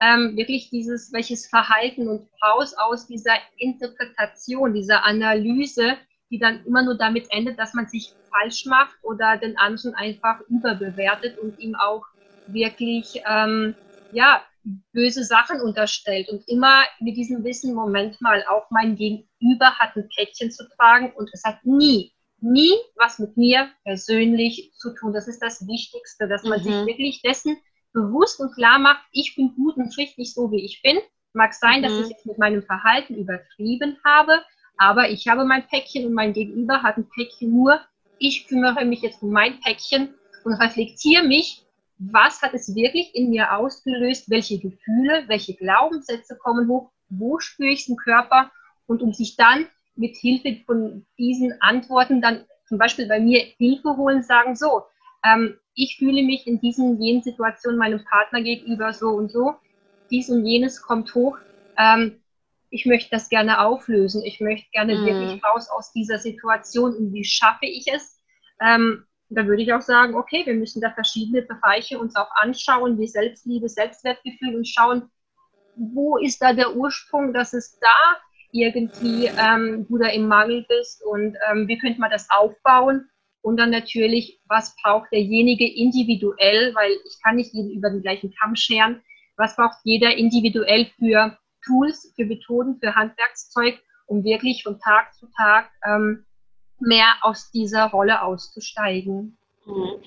ähm, 0.00 0.36
wirklich 0.36 0.70
dieses, 0.70 1.12
welches 1.12 1.46
Verhalten 1.46 2.08
und 2.08 2.28
raus 2.42 2.74
aus 2.74 3.06
dieser 3.06 3.34
Interpretation, 3.56 4.74
dieser 4.74 5.04
Analyse, 5.04 5.96
die 6.30 6.38
dann 6.38 6.64
immer 6.66 6.82
nur 6.82 6.96
damit 6.96 7.26
endet, 7.30 7.58
dass 7.58 7.74
man 7.74 7.86
sich 7.86 8.12
falsch 8.30 8.66
macht 8.66 8.96
oder 9.02 9.36
den 9.36 9.56
anderen 9.58 9.94
einfach 9.94 10.40
überbewertet 10.48 11.38
und 11.38 11.58
ihm 11.60 11.76
auch 11.76 12.04
wirklich, 12.48 13.22
ähm, 13.28 13.76
ja, 14.12 14.42
böse 14.92 15.24
Sachen 15.24 15.60
unterstellt 15.60 16.28
und 16.28 16.46
immer 16.48 16.82
mit 17.00 17.16
diesem 17.16 17.44
Wissen, 17.44 17.74
Moment 17.74 18.20
mal, 18.20 18.44
auch 18.48 18.70
mein 18.70 18.96
Gegenüber 18.96 19.78
hat 19.78 19.96
ein 19.96 20.08
Päckchen 20.14 20.50
zu 20.50 20.68
tragen 20.76 21.12
und 21.16 21.30
es 21.32 21.42
hat 21.44 21.64
nie, 21.64 22.12
nie 22.40 22.72
was 22.96 23.18
mit 23.18 23.36
mir 23.36 23.70
persönlich 23.84 24.72
zu 24.76 24.94
tun. 24.94 25.12
Das 25.12 25.28
ist 25.28 25.40
das 25.40 25.66
Wichtigste, 25.66 26.28
dass 26.28 26.44
man 26.44 26.60
mhm. 26.60 26.64
sich 26.64 26.86
wirklich 26.86 27.22
dessen 27.22 27.56
bewusst 27.92 28.40
und 28.40 28.54
klar 28.54 28.78
macht, 28.78 29.04
ich 29.12 29.34
bin 29.36 29.54
gut 29.54 29.76
und 29.76 29.96
richtig 29.98 30.32
so, 30.32 30.50
wie 30.50 30.64
ich 30.64 30.80
bin. 30.82 30.98
Mag 31.34 31.54
sein, 31.54 31.80
mhm. 31.80 31.82
dass 31.84 32.00
ich 32.00 32.08
jetzt 32.10 32.26
mit 32.26 32.38
meinem 32.38 32.62
Verhalten 32.62 33.16
übertrieben 33.16 33.98
habe, 34.04 34.42
aber 34.76 35.10
ich 35.10 35.28
habe 35.28 35.44
mein 35.44 35.66
Päckchen 35.66 36.06
und 36.06 36.14
mein 36.14 36.32
Gegenüber 36.32 36.82
hat 36.82 36.96
ein 36.96 37.08
Päckchen 37.08 37.50
nur. 37.50 37.80
Ich 38.18 38.46
kümmere 38.46 38.84
mich 38.84 39.02
jetzt 39.02 39.22
um 39.22 39.30
mein 39.30 39.60
Päckchen 39.60 40.14
und 40.44 40.54
reflektiere 40.54 41.24
mich 41.24 41.64
was 42.10 42.42
hat 42.42 42.54
es 42.54 42.74
wirklich 42.74 43.14
in 43.14 43.30
mir 43.30 43.56
ausgelöst, 43.56 44.28
welche 44.30 44.58
Gefühle, 44.58 45.24
welche 45.28 45.54
Glaubenssätze 45.54 46.36
kommen 46.36 46.68
hoch, 46.68 46.90
wo 47.08 47.38
spüre 47.38 47.70
ich 47.70 47.82
es 47.82 47.88
im 47.88 47.96
Körper? 47.96 48.50
Und 48.86 49.02
um 49.02 49.12
sich 49.12 49.36
dann 49.36 49.66
mit 49.94 50.16
Hilfe 50.16 50.64
von 50.64 51.06
diesen 51.18 51.60
Antworten 51.60 52.20
dann 52.20 52.44
zum 52.66 52.78
Beispiel 52.78 53.06
bei 53.06 53.20
mir 53.20 53.40
Hilfe 53.58 53.96
holen, 53.96 54.22
sagen 54.22 54.56
so, 54.56 54.82
ähm, 55.24 55.58
ich 55.74 55.96
fühle 55.98 56.22
mich 56.22 56.46
in 56.46 56.60
diesen 56.60 57.00
jenen 57.00 57.22
Situationen 57.22 57.78
meinem 57.78 58.04
Partner 58.04 58.42
gegenüber 58.42 58.92
so 58.92 59.08
und 59.08 59.30
so, 59.30 59.54
dies 60.10 60.28
und 60.28 60.44
jenes 60.44 60.82
kommt 60.82 61.14
hoch, 61.14 61.38
ähm, 61.78 62.22
ich 62.70 62.86
möchte 62.86 63.10
das 63.10 63.28
gerne 63.28 63.60
auflösen, 63.60 64.22
ich 64.24 64.40
möchte 64.40 64.70
gerne 64.72 64.96
mhm. 64.96 65.06
wirklich 65.06 65.44
raus 65.44 65.68
aus 65.68 65.92
dieser 65.92 66.18
Situation. 66.18 66.96
Und 66.96 67.12
wie 67.12 67.24
schaffe 67.24 67.66
ich 67.66 67.86
es? 67.92 68.18
Ähm, 68.60 69.04
da 69.34 69.46
würde 69.46 69.62
ich 69.62 69.72
auch 69.72 69.80
sagen, 69.80 70.14
okay, 70.14 70.44
wir 70.44 70.54
müssen 70.54 70.80
da 70.80 70.90
verschiedene 70.90 71.42
Bereiche 71.42 71.98
uns 71.98 72.16
auch 72.16 72.30
anschauen, 72.36 72.98
wie 72.98 73.06
Selbstliebe, 73.06 73.68
Selbstwertgefühl 73.68 74.56
und 74.56 74.68
schauen, 74.68 75.10
wo 75.76 76.18
ist 76.18 76.42
da 76.42 76.52
der 76.52 76.76
Ursprung, 76.76 77.32
dass 77.32 77.52
es 77.52 77.78
da 77.78 78.18
irgendwie 78.52 79.26
ähm, 79.26 79.86
du 79.88 79.98
da 79.98 80.08
im 80.08 80.28
Mangel 80.28 80.64
bist 80.68 81.02
und 81.04 81.36
ähm, 81.50 81.66
wie 81.68 81.78
könnte 81.78 82.00
man 82.00 82.10
das 82.10 82.28
aufbauen? 82.30 83.08
Und 83.40 83.56
dann 83.56 83.70
natürlich, 83.70 84.40
was 84.46 84.76
braucht 84.82 85.10
derjenige 85.10 85.66
individuell, 85.66 86.74
weil 86.74 86.92
ich 87.06 87.16
kann 87.24 87.36
nicht 87.36 87.52
jeden 87.52 87.72
über 87.72 87.90
den 87.90 88.02
gleichen 88.02 88.32
Kamm 88.40 88.54
scheren, 88.54 89.02
was 89.36 89.56
braucht 89.56 89.78
jeder 89.84 90.16
individuell 90.16 90.86
für 90.98 91.36
Tools, 91.64 92.12
für 92.14 92.24
Methoden, 92.24 92.78
für 92.78 92.94
Handwerkszeug, 92.94 93.80
um 94.06 94.22
wirklich 94.22 94.62
von 94.62 94.78
Tag 94.78 95.14
zu 95.14 95.26
Tag 95.36 95.70
ähm, 95.84 96.24
mehr 96.82 97.14
aus 97.22 97.50
dieser 97.50 97.86
Rolle 97.90 98.22
auszusteigen. 98.22 99.36
Mhm. 99.64 100.02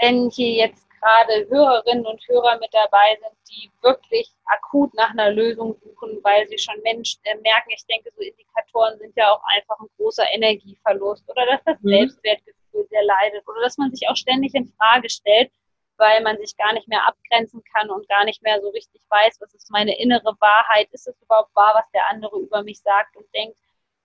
Wenn 0.00 0.30
hier 0.30 0.52
jetzt 0.52 0.88
gerade 1.00 1.48
Hörerinnen 1.48 2.06
und 2.06 2.26
Hörer 2.28 2.58
mit 2.58 2.72
dabei 2.72 3.18
sind, 3.20 3.36
die 3.50 3.70
wirklich 3.82 4.30
akut 4.46 4.92
nach 4.94 5.10
einer 5.10 5.30
Lösung 5.30 5.76
suchen, 5.82 6.18
weil 6.22 6.48
sie 6.48 6.58
schon 6.58 6.80
Menschen 6.82 7.20
äh, 7.24 7.36
merken, 7.36 7.70
ich 7.70 7.84
denke, 7.86 8.10
so 8.16 8.22
Indikatoren 8.22 8.98
sind 8.98 9.16
ja 9.16 9.30
auch 9.32 9.42
einfach 9.56 9.78
ein 9.80 9.88
großer 9.96 10.24
Energieverlust 10.32 11.28
oder 11.28 11.46
dass 11.46 11.64
das 11.64 11.80
mhm. 11.82 11.90
Selbstwertgefühl 11.90 12.86
sehr 12.90 13.04
leidet 13.04 13.46
oder 13.48 13.60
dass 13.62 13.78
man 13.78 13.92
sich 13.92 14.08
auch 14.08 14.16
ständig 14.16 14.54
in 14.54 14.72
Frage 14.76 15.08
stellt, 15.08 15.50
weil 15.96 16.22
man 16.22 16.38
sich 16.38 16.56
gar 16.56 16.72
nicht 16.72 16.88
mehr 16.88 17.06
abgrenzen 17.06 17.62
kann 17.74 17.90
und 17.90 18.08
gar 18.08 18.24
nicht 18.24 18.42
mehr 18.42 18.60
so 18.60 18.68
richtig 18.70 19.02
weiß, 19.08 19.40
was 19.40 19.54
ist 19.54 19.70
meine 19.70 19.98
innere 19.98 20.36
Wahrheit, 20.40 20.88
ist 20.92 21.08
es 21.08 21.20
überhaupt 21.22 21.54
wahr, 21.54 21.72
was 21.74 21.90
der 21.92 22.08
andere 22.08 22.38
über 22.38 22.62
mich 22.62 22.80
sagt 22.80 23.16
und 23.16 23.26
denkt. 23.34 23.58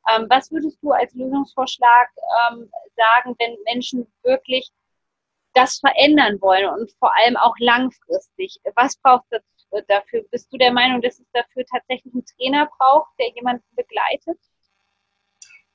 Ähm, 0.09 0.27
was 0.29 0.51
würdest 0.51 0.77
du 0.81 0.91
als 0.91 1.13
Lösungsvorschlag 1.13 2.09
ähm, 2.51 2.69
sagen, 2.95 3.35
wenn 3.39 3.55
Menschen 3.65 4.07
wirklich 4.23 4.69
das 5.53 5.79
verändern 5.79 6.41
wollen 6.41 6.69
und 6.69 6.91
vor 6.99 7.15
allem 7.17 7.37
auch 7.37 7.55
langfristig? 7.59 8.59
Was 8.75 8.97
braucht 8.97 9.25
es 9.29 9.41
dafür? 9.87 10.23
Bist 10.31 10.51
du 10.51 10.57
der 10.57 10.71
Meinung, 10.71 11.01
dass 11.01 11.19
es 11.19 11.27
dafür 11.31 11.65
tatsächlich 11.65 12.13
einen 12.13 12.25
Trainer 12.25 12.69
braucht, 12.77 13.11
der 13.19 13.29
jemanden 13.33 13.65
begleitet? 13.75 14.39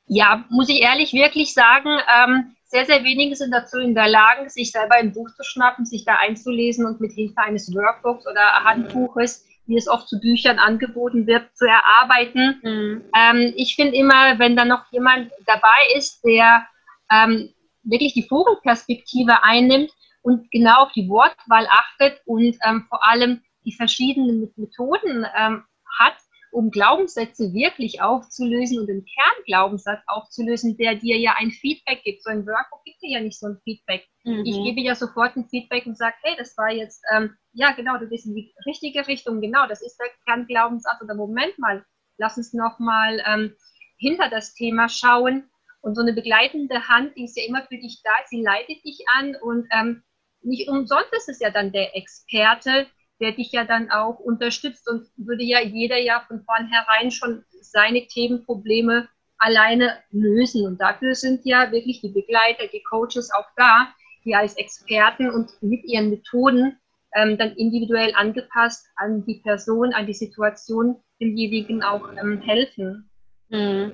Ja, 0.06 0.44
muss 0.48 0.70
ich 0.70 0.80
ehrlich 0.80 1.12
wirklich 1.12 1.52
sagen, 1.52 1.90
ähm, 1.90 2.56
sehr, 2.64 2.86
sehr 2.86 3.04
wenige 3.04 3.36
sind 3.36 3.50
dazu 3.50 3.78
in 3.78 3.94
der 3.94 4.08
Lage, 4.08 4.48
sich 4.48 4.70
selber 4.70 4.96
ein 4.96 5.12
Buch 5.12 5.28
zu 5.36 5.42
schnappen, 5.42 5.84
sich 5.84 6.04
da 6.04 6.16
einzulesen 6.16 6.86
und 6.86 7.00
mit 7.00 7.12
Hilfe 7.12 7.38
eines 7.38 7.74
Workbooks 7.74 8.26
oder 8.26 8.64
Handbuches, 8.64 9.46
wie 9.68 9.76
es 9.76 9.86
oft 9.86 10.08
zu 10.08 10.18
Büchern 10.18 10.58
angeboten 10.58 11.26
wird, 11.26 11.56
zu 11.56 11.66
erarbeiten. 11.66 12.60
Mhm. 12.62 13.04
Ähm, 13.14 13.52
ich 13.56 13.76
finde 13.76 13.96
immer, 13.96 14.38
wenn 14.38 14.56
da 14.56 14.64
noch 14.64 14.90
jemand 14.90 15.30
dabei 15.46 15.94
ist, 15.94 16.24
der 16.24 16.66
ähm, 17.10 17.54
wirklich 17.82 18.14
die 18.14 18.26
Vogelperspektive 18.26 19.42
einnimmt 19.44 19.92
und 20.22 20.50
genau 20.50 20.84
auf 20.84 20.92
die 20.92 21.08
Wortwahl 21.08 21.66
achtet 21.70 22.20
und 22.24 22.56
ähm, 22.64 22.86
vor 22.88 23.06
allem 23.06 23.42
die 23.64 23.72
verschiedenen 23.72 24.50
Methoden 24.56 25.26
ähm, 25.36 25.64
hat, 25.98 26.16
um 26.50 26.70
Glaubenssätze 26.70 27.52
wirklich 27.52 28.00
aufzulösen 28.00 28.80
und 28.80 28.86
den 28.86 29.04
Kernglaubenssatz 29.04 30.00
aufzulösen, 30.06 30.76
der 30.76 30.94
dir 30.94 31.18
ja 31.18 31.34
ein 31.38 31.50
Feedback 31.50 32.02
gibt. 32.04 32.22
So 32.22 32.30
ein 32.30 32.46
Workbook 32.46 32.84
gibt 32.84 33.02
dir 33.02 33.18
ja 33.18 33.20
nicht 33.20 33.38
so 33.38 33.46
ein 33.46 33.58
Feedback. 33.64 34.06
Mhm. 34.24 34.44
Ich 34.44 34.56
gebe 34.64 34.80
ja 34.80 34.94
sofort 34.94 35.36
ein 35.36 35.48
Feedback 35.48 35.86
und 35.86 35.96
sage, 35.96 36.14
hey, 36.22 36.34
das 36.36 36.56
war 36.56 36.70
jetzt, 36.70 37.02
ähm, 37.14 37.36
ja 37.52 37.72
genau, 37.72 37.98
du 37.98 38.06
bist 38.08 38.26
in 38.26 38.34
die 38.34 38.52
richtige 38.66 39.06
Richtung, 39.06 39.40
genau, 39.40 39.66
das 39.66 39.82
ist 39.82 39.98
der 39.98 40.08
Kernglaubenssatz. 40.24 41.02
Oder 41.02 41.14
Moment 41.14 41.58
mal, 41.58 41.84
lass 42.16 42.36
uns 42.36 42.52
nochmal 42.52 43.22
ähm, 43.26 43.54
hinter 43.98 44.28
das 44.30 44.54
Thema 44.54 44.88
schauen. 44.88 45.50
Und 45.80 45.94
so 45.94 46.02
eine 46.02 46.12
begleitende 46.12 46.88
Hand, 46.88 47.16
die 47.16 47.24
ist 47.24 47.36
ja 47.36 47.44
immer 47.46 47.62
für 47.62 47.76
dich 47.76 48.00
da, 48.02 48.10
sie 48.26 48.42
leitet 48.42 48.84
dich 48.84 48.98
an 49.16 49.36
und 49.40 49.68
ähm, 49.70 50.02
nicht 50.42 50.68
umsonst 50.68 51.12
ist 51.12 51.28
es 51.28 51.40
ja 51.40 51.50
dann 51.50 51.72
der 51.72 51.96
Experte, 51.96 52.86
der 53.20 53.32
dich 53.32 53.52
ja 53.52 53.64
dann 53.64 53.90
auch 53.90 54.18
unterstützt 54.18 54.88
und 54.88 55.06
würde 55.16 55.44
ja 55.44 55.60
jeder 55.60 55.98
ja 55.98 56.24
von 56.26 56.42
vornherein 56.42 57.10
schon 57.10 57.44
seine 57.60 58.06
Themenprobleme 58.06 59.08
alleine 59.38 59.98
lösen. 60.10 60.66
Und 60.66 60.80
dafür 60.80 61.14
sind 61.14 61.44
ja 61.44 61.70
wirklich 61.72 62.00
die 62.00 62.08
Begleiter, 62.08 62.66
die 62.72 62.82
Coaches 62.82 63.30
auch 63.32 63.46
da, 63.56 63.88
die 64.24 64.34
als 64.34 64.56
Experten 64.56 65.30
und 65.30 65.50
mit 65.62 65.84
ihren 65.84 66.10
Methoden 66.10 66.78
ähm, 67.14 67.38
dann 67.38 67.52
individuell 67.56 68.12
angepasst 68.14 68.86
an 68.96 69.24
die 69.24 69.36
Person, 69.36 69.94
an 69.94 70.06
die 70.06 70.14
Situation 70.14 70.96
demjenigen 71.20 71.82
auch 71.82 72.08
ähm, 72.20 72.40
helfen. 72.42 73.08
Hm. 73.50 73.92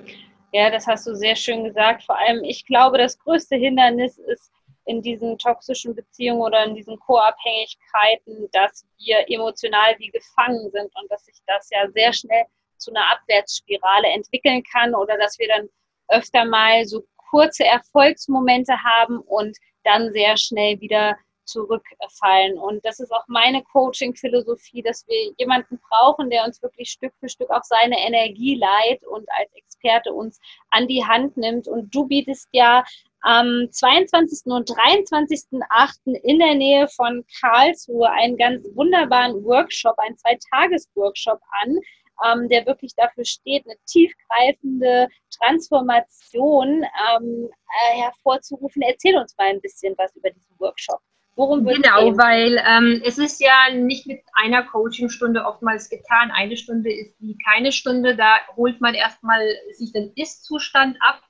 Ja, 0.51 0.69
das 0.69 0.87
hast 0.87 1.07
du 1.07 1.15
sehr 1.15 1.35
schön 1.35 1.63
gesagt. 1.63 2.03
Vor 2.03 2.17
allem, 2.17 2.43
ich 2.43 2.65
glaube, 2.65 2.97
das 2.97 3.17
größte 3.19 3.55
Hindernis 3.55 4.17
ist, 4.17 4.51
in 4.85 5.01
diesen 5.01 5.37
toxischen 5.37 5.95
Beziehungen 5.95 6.41
oder 6.41 6.63
in 6.63 6.75
diesen 6.75 6.97
Co-Abhängigkeiten, 6.99 8.49
dass 8.51 8.85
wir 8.97 9.25
emotional 9.29 9.95
wie 9.97 10.09
gefangen 10.09 10.69
sind 10.71 10.91
und 10.95 11.11
dass 11.11 11.25
sich 11.25 11.37
das 11.47 11.69
ja 11.71 11.89
sehr 11.91 12.13
schnell 12.13 12.45
zu 12.77 12.91
einer 12.91 13.11
Abwärtsspirale 13.11 14.07
entwickeln 14.09 14.63
kann 14.71 14.93
oder 14.93 15.17
dass 15.17 15.39
wir 15.39 15.47
dann 15.47 15.69
öfter 16.09 16.45
mal 16.45 16.85
so 16.85 17.03
kurze 17.29 17.65
Erfolgsmomente 17.65 18.73
haben 18.83 19.19
und 19.19 19.57
dann 19.83 20.11
sehr 20.13 20.37
schnell 20.37 20.79
wieder 20.79 21.17
zurückfallen. 21.45 22.57
Und 22.57 22.83
das 22.85 22.99
ist 22.99 23.11
auch 23.11 23.23
meine 23.27 23.63
Coaching-Philosophie, 23.63 24.81
dass 24.81 25.07
wir 25.07 25.33
jemanden 25.37 25.79
brauchen, 25.89 26.29
der 26.29 26.43
uns 26.43 26.61
wirklich 26.61 26.89
Stück 26.89 27.13
für 27.19 27.29
Stück 27.29 27.49
auch 27.51 27.63
seine 27.63 27.99
Energie 27.99 28.55
leiht 28.55 29.05
und 29.05 29.27
als 29.37 29.53
Experte 29.53 30.13
uns 30.13 30.39
an 30.71 30.87
die 30.87 31.05
Hand 31.05 31.37
nimmt. 31.37 31.67
Und 31.67 31.93
du 31.93 32.07
bietest 32.07 32.49
ja 32.51 32.83
am 33.25 33.67
22. 33.71 34.45
und 34.45 34.69
23.8. 34.69 36.13
in 36.23 36.37
der 36.37 36.53
Nähe 36.53 36.87
von 36.89 37.25
Karlsruhe 37.41 38.09
einen 38.11 38.37
ganz 38.37 38.63
wunderbaren 38.75 39.43
Workshop, 39.43 39.97
einen 39.97 40.15
Zweitages-Workshop 40.15 41.39
an, 41.63 41.79
ähm, 42.23 42.47
der 42.49 42.67
wirklich 42.67 42.93
dafür 42.95 43.25
steht, 43.25 43.65
eine 43.65 43.75
tiefgreifende 43.87 45.07
Transformation 45.39 46.83
ähm, 46.83 47.49
äh, 47.89 48.01
hervorzurufen. 48.03 48.83
Erzähl 48.83 49.17
uns 49.17 49.35
mal 49.37 49.47
ein 49.47 49.61
bisschen 49.61 49.95
was 49.97 50.15
über 50.15 50.29
diesen 50.29 50.59
Workshop. 50.59 50.99
Worum 51.35 51.65
wird 51.65 51.81
genau, 51.81 52.05
gehen? 52.05 52.17
weil 52.17 52.63
ähm, 52.65 53.01
es 53.03 53.17
ist 53.17 53.41
ja 53.41 53.73
nicht 53.73 54.05
mit 54.05 54.21
einer 54.33 54.63
Coachingstunde 54.63 55.43
oftmals 55.43 55.89
getan. 55.89 56.31
Eine 56.31 56.55
Stunde 56.55 56.93
ist 56.93 57.19
wie 57.19 57.35
keine 57.43 57.71
Stunde. 57.71 58.15
Da 58.15 58.37
holt 58.55 58.79
man 58.81 58.93
erstmal 58.93 59.41
sich 59.73 59.91
den 59.91 60.13
Ist-Zustand 60.15 60.97
ab 61.01 61.24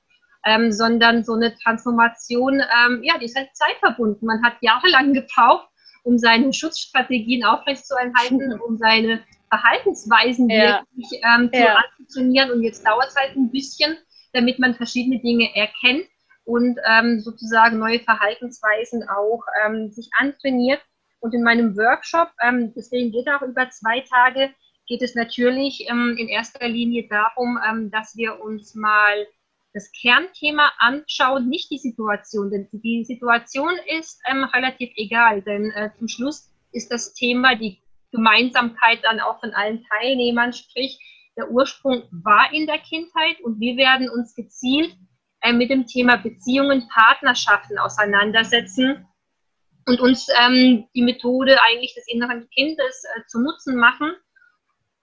ähm, 0.46 0.72
sondern 0.72 1.24
so 1.24 1.34
eine 1.34 1.54
Transformation, 1.58 2.60
ähm, 2.60 3.02
ja, 3.02 3.18
die 3.18 3.26
ist 3.26 3.36
halt 3.36 3.50
zeitverbunden. 3.54 4.26
Man 4.26 4.42
hat 4.44 4.54
jahrelang 4.60 5.12
gebraucht, 5.12 5.68
um 6.04 6.18
seine 6.18 6.52
Schutzstrategien 6.52 7.44
aufrechtzuerhalten, 7.44 8.54
mhm. 8.54 8.60
um 8.60 8.78
seine 8.78 9.22
Verhaltensweisen 9.48 10.48
ja. 10.48 10.82
wirklich 10.94 11.20
ähm, 11.24 11.50
zu 11.52 11.60
ja. 11.60 11.76
anzutrainieren. 11.76 12.52
Und 12.52 12.62
jetzt 12.62 12.86
dauert 12.86 13.08
es 13.08 13.16
halt 13.16 13.36
ein 13.36 13.50
bisschen, 13.50 13.96
damit 14.32 14.58
man 14.60 14.74
verschiedene 14.74 15.20
Dinge 15.20 15.54
erkennt 15.56 16.06
und 16.44 16.78
ähm, 16.88 17.20
sozusagen 17.20 17.78
neue 17.78 17.98
Verhaltensweisen 18.00 19.08
auch 19.08 19.42
ähm, 19.64 19.90
sich 19.90 20.08
antrainiert. 20.18 20.80
Und 21.18 21.34
in 21.34 21.42
meinem 21.42 21.76
Workshop, 21.76 22.28
ähm, 22.40 22.72
deswegen 22.76 23.10
geht 23.10 23.26
er 23.26 23.38
auch 23.38 23.48
über 23.48 23.68
zwei 23.70 24.00
Tage, 24.00 24.50
geht 24.86 25.02
es 25.02 25.16
natürlich 25.16 25.88
ähm, 25.90 26.14
in 26.16 26.28
erster 26.28 26.68
Linie 26.68 27.08
darum, 27.08 27.58
ähm, 27.68 27.90
dass 27.90 28.16
wir 28.16 28.40
uns 28.40 28.76
mal 28.76 29.26
das 29.76 29.92
Kernthema 29.92 30.72
anschauen, 30.78 31.48
nicht 31.48 31.70
die 31.70 31.78
Situation. 31.78 32.50
Denn 32.50 32.68
die 32.72 33.04
Situation 33.04 33.72
ist 33.98 34.20
ähm, 34.26 34.44
relativ 34.44 34.90
egal, 34.96 35.42
denn 35.42 35.70
äh, 35.72 35.90
zum 35.98 36.08
Schluss 36.08 36.50
ist 36.72 36.90
das 36.90 37.12
Thema 37.12 37.54
die 37.54 37.78
Gemeinsamkeit 38.10 39.00
dann 39.04 39.20
auch 39.20 39.38
von 39.40 39.52
allen 39.52 39.84
Teilnehmern, 39.84 40.52
sprich 40.52 40.98
der 41.36 41.50
Ursprung 41.50 42.04
war 42.10 42.52
in 42.52 42.66
der 42.66 42.78
Kindheit 42.78 43.40
und 43.42 43.60
wir 43.60 43.76
werden 43.76 44.08
uns 44.08 44.34
gezielt 44.34 44.96
äh, 45.42 45.52
mit 45.52 45.70
dem 45.70 45.86
Thema 45.86 46.16
Beziehungen, 46.16 46.88
Partnerschaften 46.88 47.78
auseinandersetzen 47.78 49.06
und 49.86 50.00
uns 50.00 50.28
ähm, 50.40 50.88
die 50.94 51.02
Methode 51.02 51.58
eigentlich 51.68 51.94
des 51.94 52.08
inneren 52.08 52.48
Kindes 52.48 53.04
äh, 53.14 53.26
zu 53.26 53.40
Nutzen 53.40 53.76
machen 53.76 54.14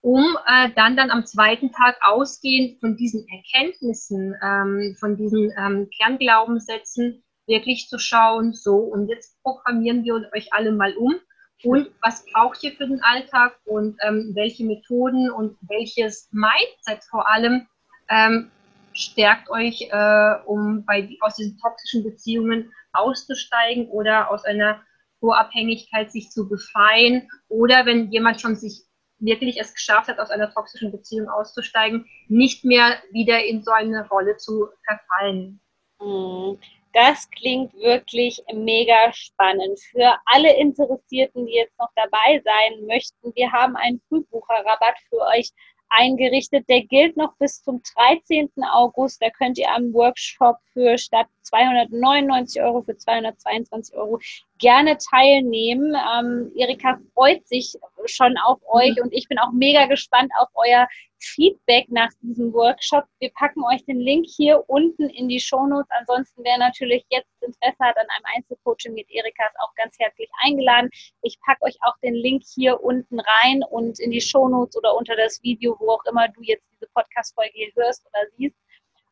um 0.04 0.38
äh, 0.46 0.70
dann 0.76 0.98
dann 0.98 1.12
am 1.12 1.26
zweiten 1.26 1.72
Tag 1.72 1.98
ausgehend 2.02 2.80
von 2.82 2.98
diesen 2.98 3.26
Erkenntnissen, 3.30 4.36
ähm, 4.44 4.98
von 5.00 5.16
diesen 5.16 5.50
ähm, 5.58 5.89
Kernglaubenssätzen 5.98 7.24
wirklich 7.48 7.88
zu 7.88 7.98
schauen, 7.98 8.54
so 8.54 8.76
und 8.76 9.08
jetzt 9.08 9.42
programmieren 9.44 10.04
wir 10.04 10.30
euch 10.36 10.52
alle 10.52 10.74
mal 10.74 10.94
um. 10.98 11.16
Und 11.63 11.89
was 12.02 12.26
braucht 12.26 12.62
ihr 12.63 12.74
für 12.74 12.86
den 12.86 13.02
Alltag? 13.02 13.58
Und 13.63 13.96
ähm, 14.06 14.32
welche 14.34 14.66
Methoden 14.66 15.32
und 15.32 15.58
welches 15.62 16.28
Mindset 16.34 17.06
vor 17.10 17.30
allem 17.32 17.66
ähm, 18.10 18.52
stärkt 18.92 19.50
euch, 19.50 19.88
äh, 19.89 20.36
um 20.46 20.84
bei, 20.84 21.16
aus 21.22 21.36
diesen 21.36 21.58
toxischen 21.60 22.04
Beziehungen 22.04 22.74
auszusteigen 22.92 23.88
oder 23.88 24.30
aus 24.30 24.44
einer 24.44 24.82
Vorabhängigkeit 25.22 26.12
sich 26.12 26.30
zu 26.30 26.50
befreien? 26.50 27.30
Oder 27.48 27.86
wenn 27.86 28.12
jemand 28.12 28.42
schon 28.42 28.58
sich 28.58 28.84
wirklich 29.23 29.59
es 29.59 29.73
geschafft 29.73 30.07
hat, 30.07 30.19
aus 30.19 30.29
einer 30.29 30.53
toxischen 30.53 30.91
Beziehung 30.91 31.29
auszusteigen, 31.29 32.05
nicht 32.27 32.63
mehr 32.65 32.97
wieder 33.12 33.43
in 33.43 33.63
so 33.63 33.71
eine 33.71 34.07
Rolle 34.09 34.38
zu 34.38 34.67
verfallen. 34.86 35.59
Mhm. 35.99 36.59
Das 36.93 37.27
klingt 37.31 37.73
wirklich 37.73 38.43
mega 38.53 39.12
spannend. 39.13 39.79
Für 39.91 40.15
alle 40.25 40.55
Interessierten, 40.57 41.47
die 41.47 41.53
jetzt 41.53 41.77
noch 41.79 41.89
dabei 41.95 42.39
sein 42.43 42.86
möchten, 42.86 43.33
wir 43.33 43.51
haben 43.51 43.75
einen 43.75 43.99
Frühbucherrabatt 44.07 44.99
für 45.09 45.21
euch 45.21 45.49
eingerichtet. 45.89 46.69
Der 46.69 46.81
gilt 46.83 47.17
noch 47.17 47.36
bis 47.38 47.63
zum 47.63 47.81
13. 47.95 48.51
August. 48.71 49.21
Da 49.23 49.29
könnt 49.31 49.57
ihr 49.57 49.71
am 49.71 49.91
Workshop 49.93 50.57
für 50.71 50.97
statt 50.99 51.27
299 51.41 52.62
Euro 52.62 52.83
für 52.83 52.95
222 52.95 53.95
Euro 53.95 54.19
gerne 54.63 54.97
teilnehmen. 54.97 55.93
Ähm, 55.93 56.49
Erika 56.56 56.97
freut 57.13 57.45
sich 57.45 57.73
schon 58.06 58.38
auf 58.38 58.60
euch 58.71 58.99
und 59.02 59.12
ich 59.12 59.28
bin 59.28 59.38
auch 59.38 59.52
mega 59.52 59.88
gespannt 59.88 60.32
auf 60.39 60.47
euer 60.54 60.88
Feedback 61.19 61.89
nach 61.89 62.10
diesem 62.21 62.54
Workshop. 62.54 63.04
Wir 63.19 63.30
packen 63.34 63.62
euch 63.65 63.84
den 63.84 63.99
Link 63.99 64.26
hier 64.26 64.63
unten 64.67 65.10
in 65.10 65.28
die 65.28 65.41
Shownotes. 65.41 65.89
Ansonsten, 65.99 66.43
wer 66.45 66.58
natürlich 66.58 67.04
jetzt 67.10 67.28
Interesse 67.41 67.78
hat 67.80 67.97
an 67.97 68.08
einem 68.15 68.36
Einzelcoaching 68.38 68.93
mit 68.93 69.10
Erika, 69.10 69.45
ist 69.47 69.60
auch 69.60 69.76
ganz 69.76 69.97
herzlich 69.99 70.30
eingeladen. 70.41 70.89
Ich 71.23 71.38
packe 71.41 71.63
euch 71.63 71.76
auch 71.82 71.97
den 72.02 72.13
Link 72.13 72.43
hier 72.45 72.82
unten 72.82 73.19
rein 73.19 73.63
und 73.69 73.99
in 73.99 74.12
die 74.12 74.21
Shownotes 74.21 74.78
oder 74.78 74.95
unter 74.95 75.17
das 75.17 75.43
Video, 75.43 75.76
wo 75.80 75.91
auch 75.91 76.06
immer 76.06 76.30
du 76.30 76.41
jetzt 76.41 76.65
diese 76.73 76.88
Podcast-Folge 76.93 77.52
hier 77.54 77.71
hörst 77.76 78.06
oder 78.08 78.30
siehst. 78.38 78.56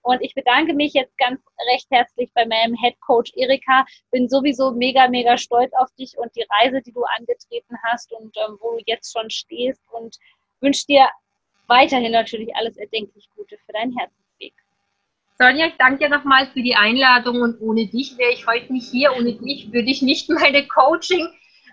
Und 0.04 0.22
ich 0.22 0.34
bedanke 0.34 0.74
mich 0.74 0.94
jetzt 0.94 1.18
ganz 1.18 1.40
recht 1.72 1.88
herzlich 1.92 2.32
bei 2.34 2.46
meinem 2.46 2.76
Head 2.76 3.00
Coach 3.02 3.32
Erika. 3.36 3.86
Bin 4.12 4.28
sowieso 4.28 4.72
mega, 4.72 5.08
mega 5.08 5.38
stolz 5.38 5.72
auf 5.74 5.90
dich 5.98 6.18
und 6.18 6.36
die 6.36 6.46
Reise, 6.50 6.82
die 6.82 6.92
du 6.92 7.04
angetreten 7.18 7.76
hast 7.84 8.12
und 8.14 8.36
ähm, 8.38 8.58
wo 8.60 8.78
du 8.78 8.84
jetzt 8.86 9.12
schon 9.12 9.30
stehst 9.30 9.82
und 9.92 10.18
wünsche 10.60 10.86
dir 10.88 11.08
weiterhin 11.68 12.12
natürlich 12.12 12.56
alles 12.56 12.78
erdenklich 12.78 13.30
Gute 13.36 13.58
für 13.66 13.74
deinen 13.74 13.96
Herzensweg. 13.98 14.54
Sonja, 15.38 15.68
ich 15.68 15.76
danke 15.78 16.00
dir 16.00 16.10
nochmal 16.10 16.48
für 16.48 16.62
die 16.62 16.76
Einladung 16.76 17.42
und 17.42 17.62
ohne 17.62 17.88
dich 17.88 18.18
wäre 18.18 18.32
ich 18.32 18.46
heute 18.46 18.74
nicht 18.74 18.90
hier. 18.90 19.14
Ohne 19.16 19.34
dich 19.34 19.72
würde 19.72 19.90
ich 19.90 20.02
nicht 20.02 20.30
meine 20.30 20.68
Coaching, 20.68 21.28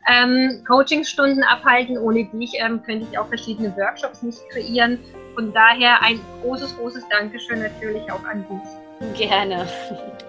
ähm, 0.08 0.64
Coachingstunden 0.66 1.42
abhalten. 1.42 1.98
Ohne 1.98 2.24
dich 2.26 2.52
ähm, 2.58 2.82
könnte 2.82 3.06
ich 3.10 3.18
auch 3.18 3.28
verschiedene 3.28 3.74
Workshops 3.76 4.22
nicht 4.22 4.38
kreieren. 4.50 4.98
Von 5.38 5.52
daher 5.52 6.02
ein 6.02 6.18
großes, 6.42 6.76
großes 6.76 7.04
Dankeschön 7.10 7.62
natürlich 7.62 8.10
auch 8.10 8.24
an 8.24 8.44
dich. 8.48 9.16
Gerne. 9.16 9.68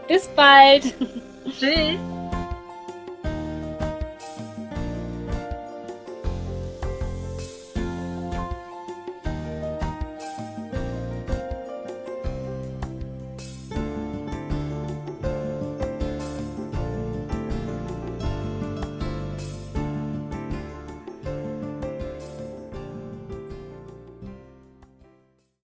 Bis 0.07 0.27
bald. 0.27 0.93
Tschüss. 1.59 1.97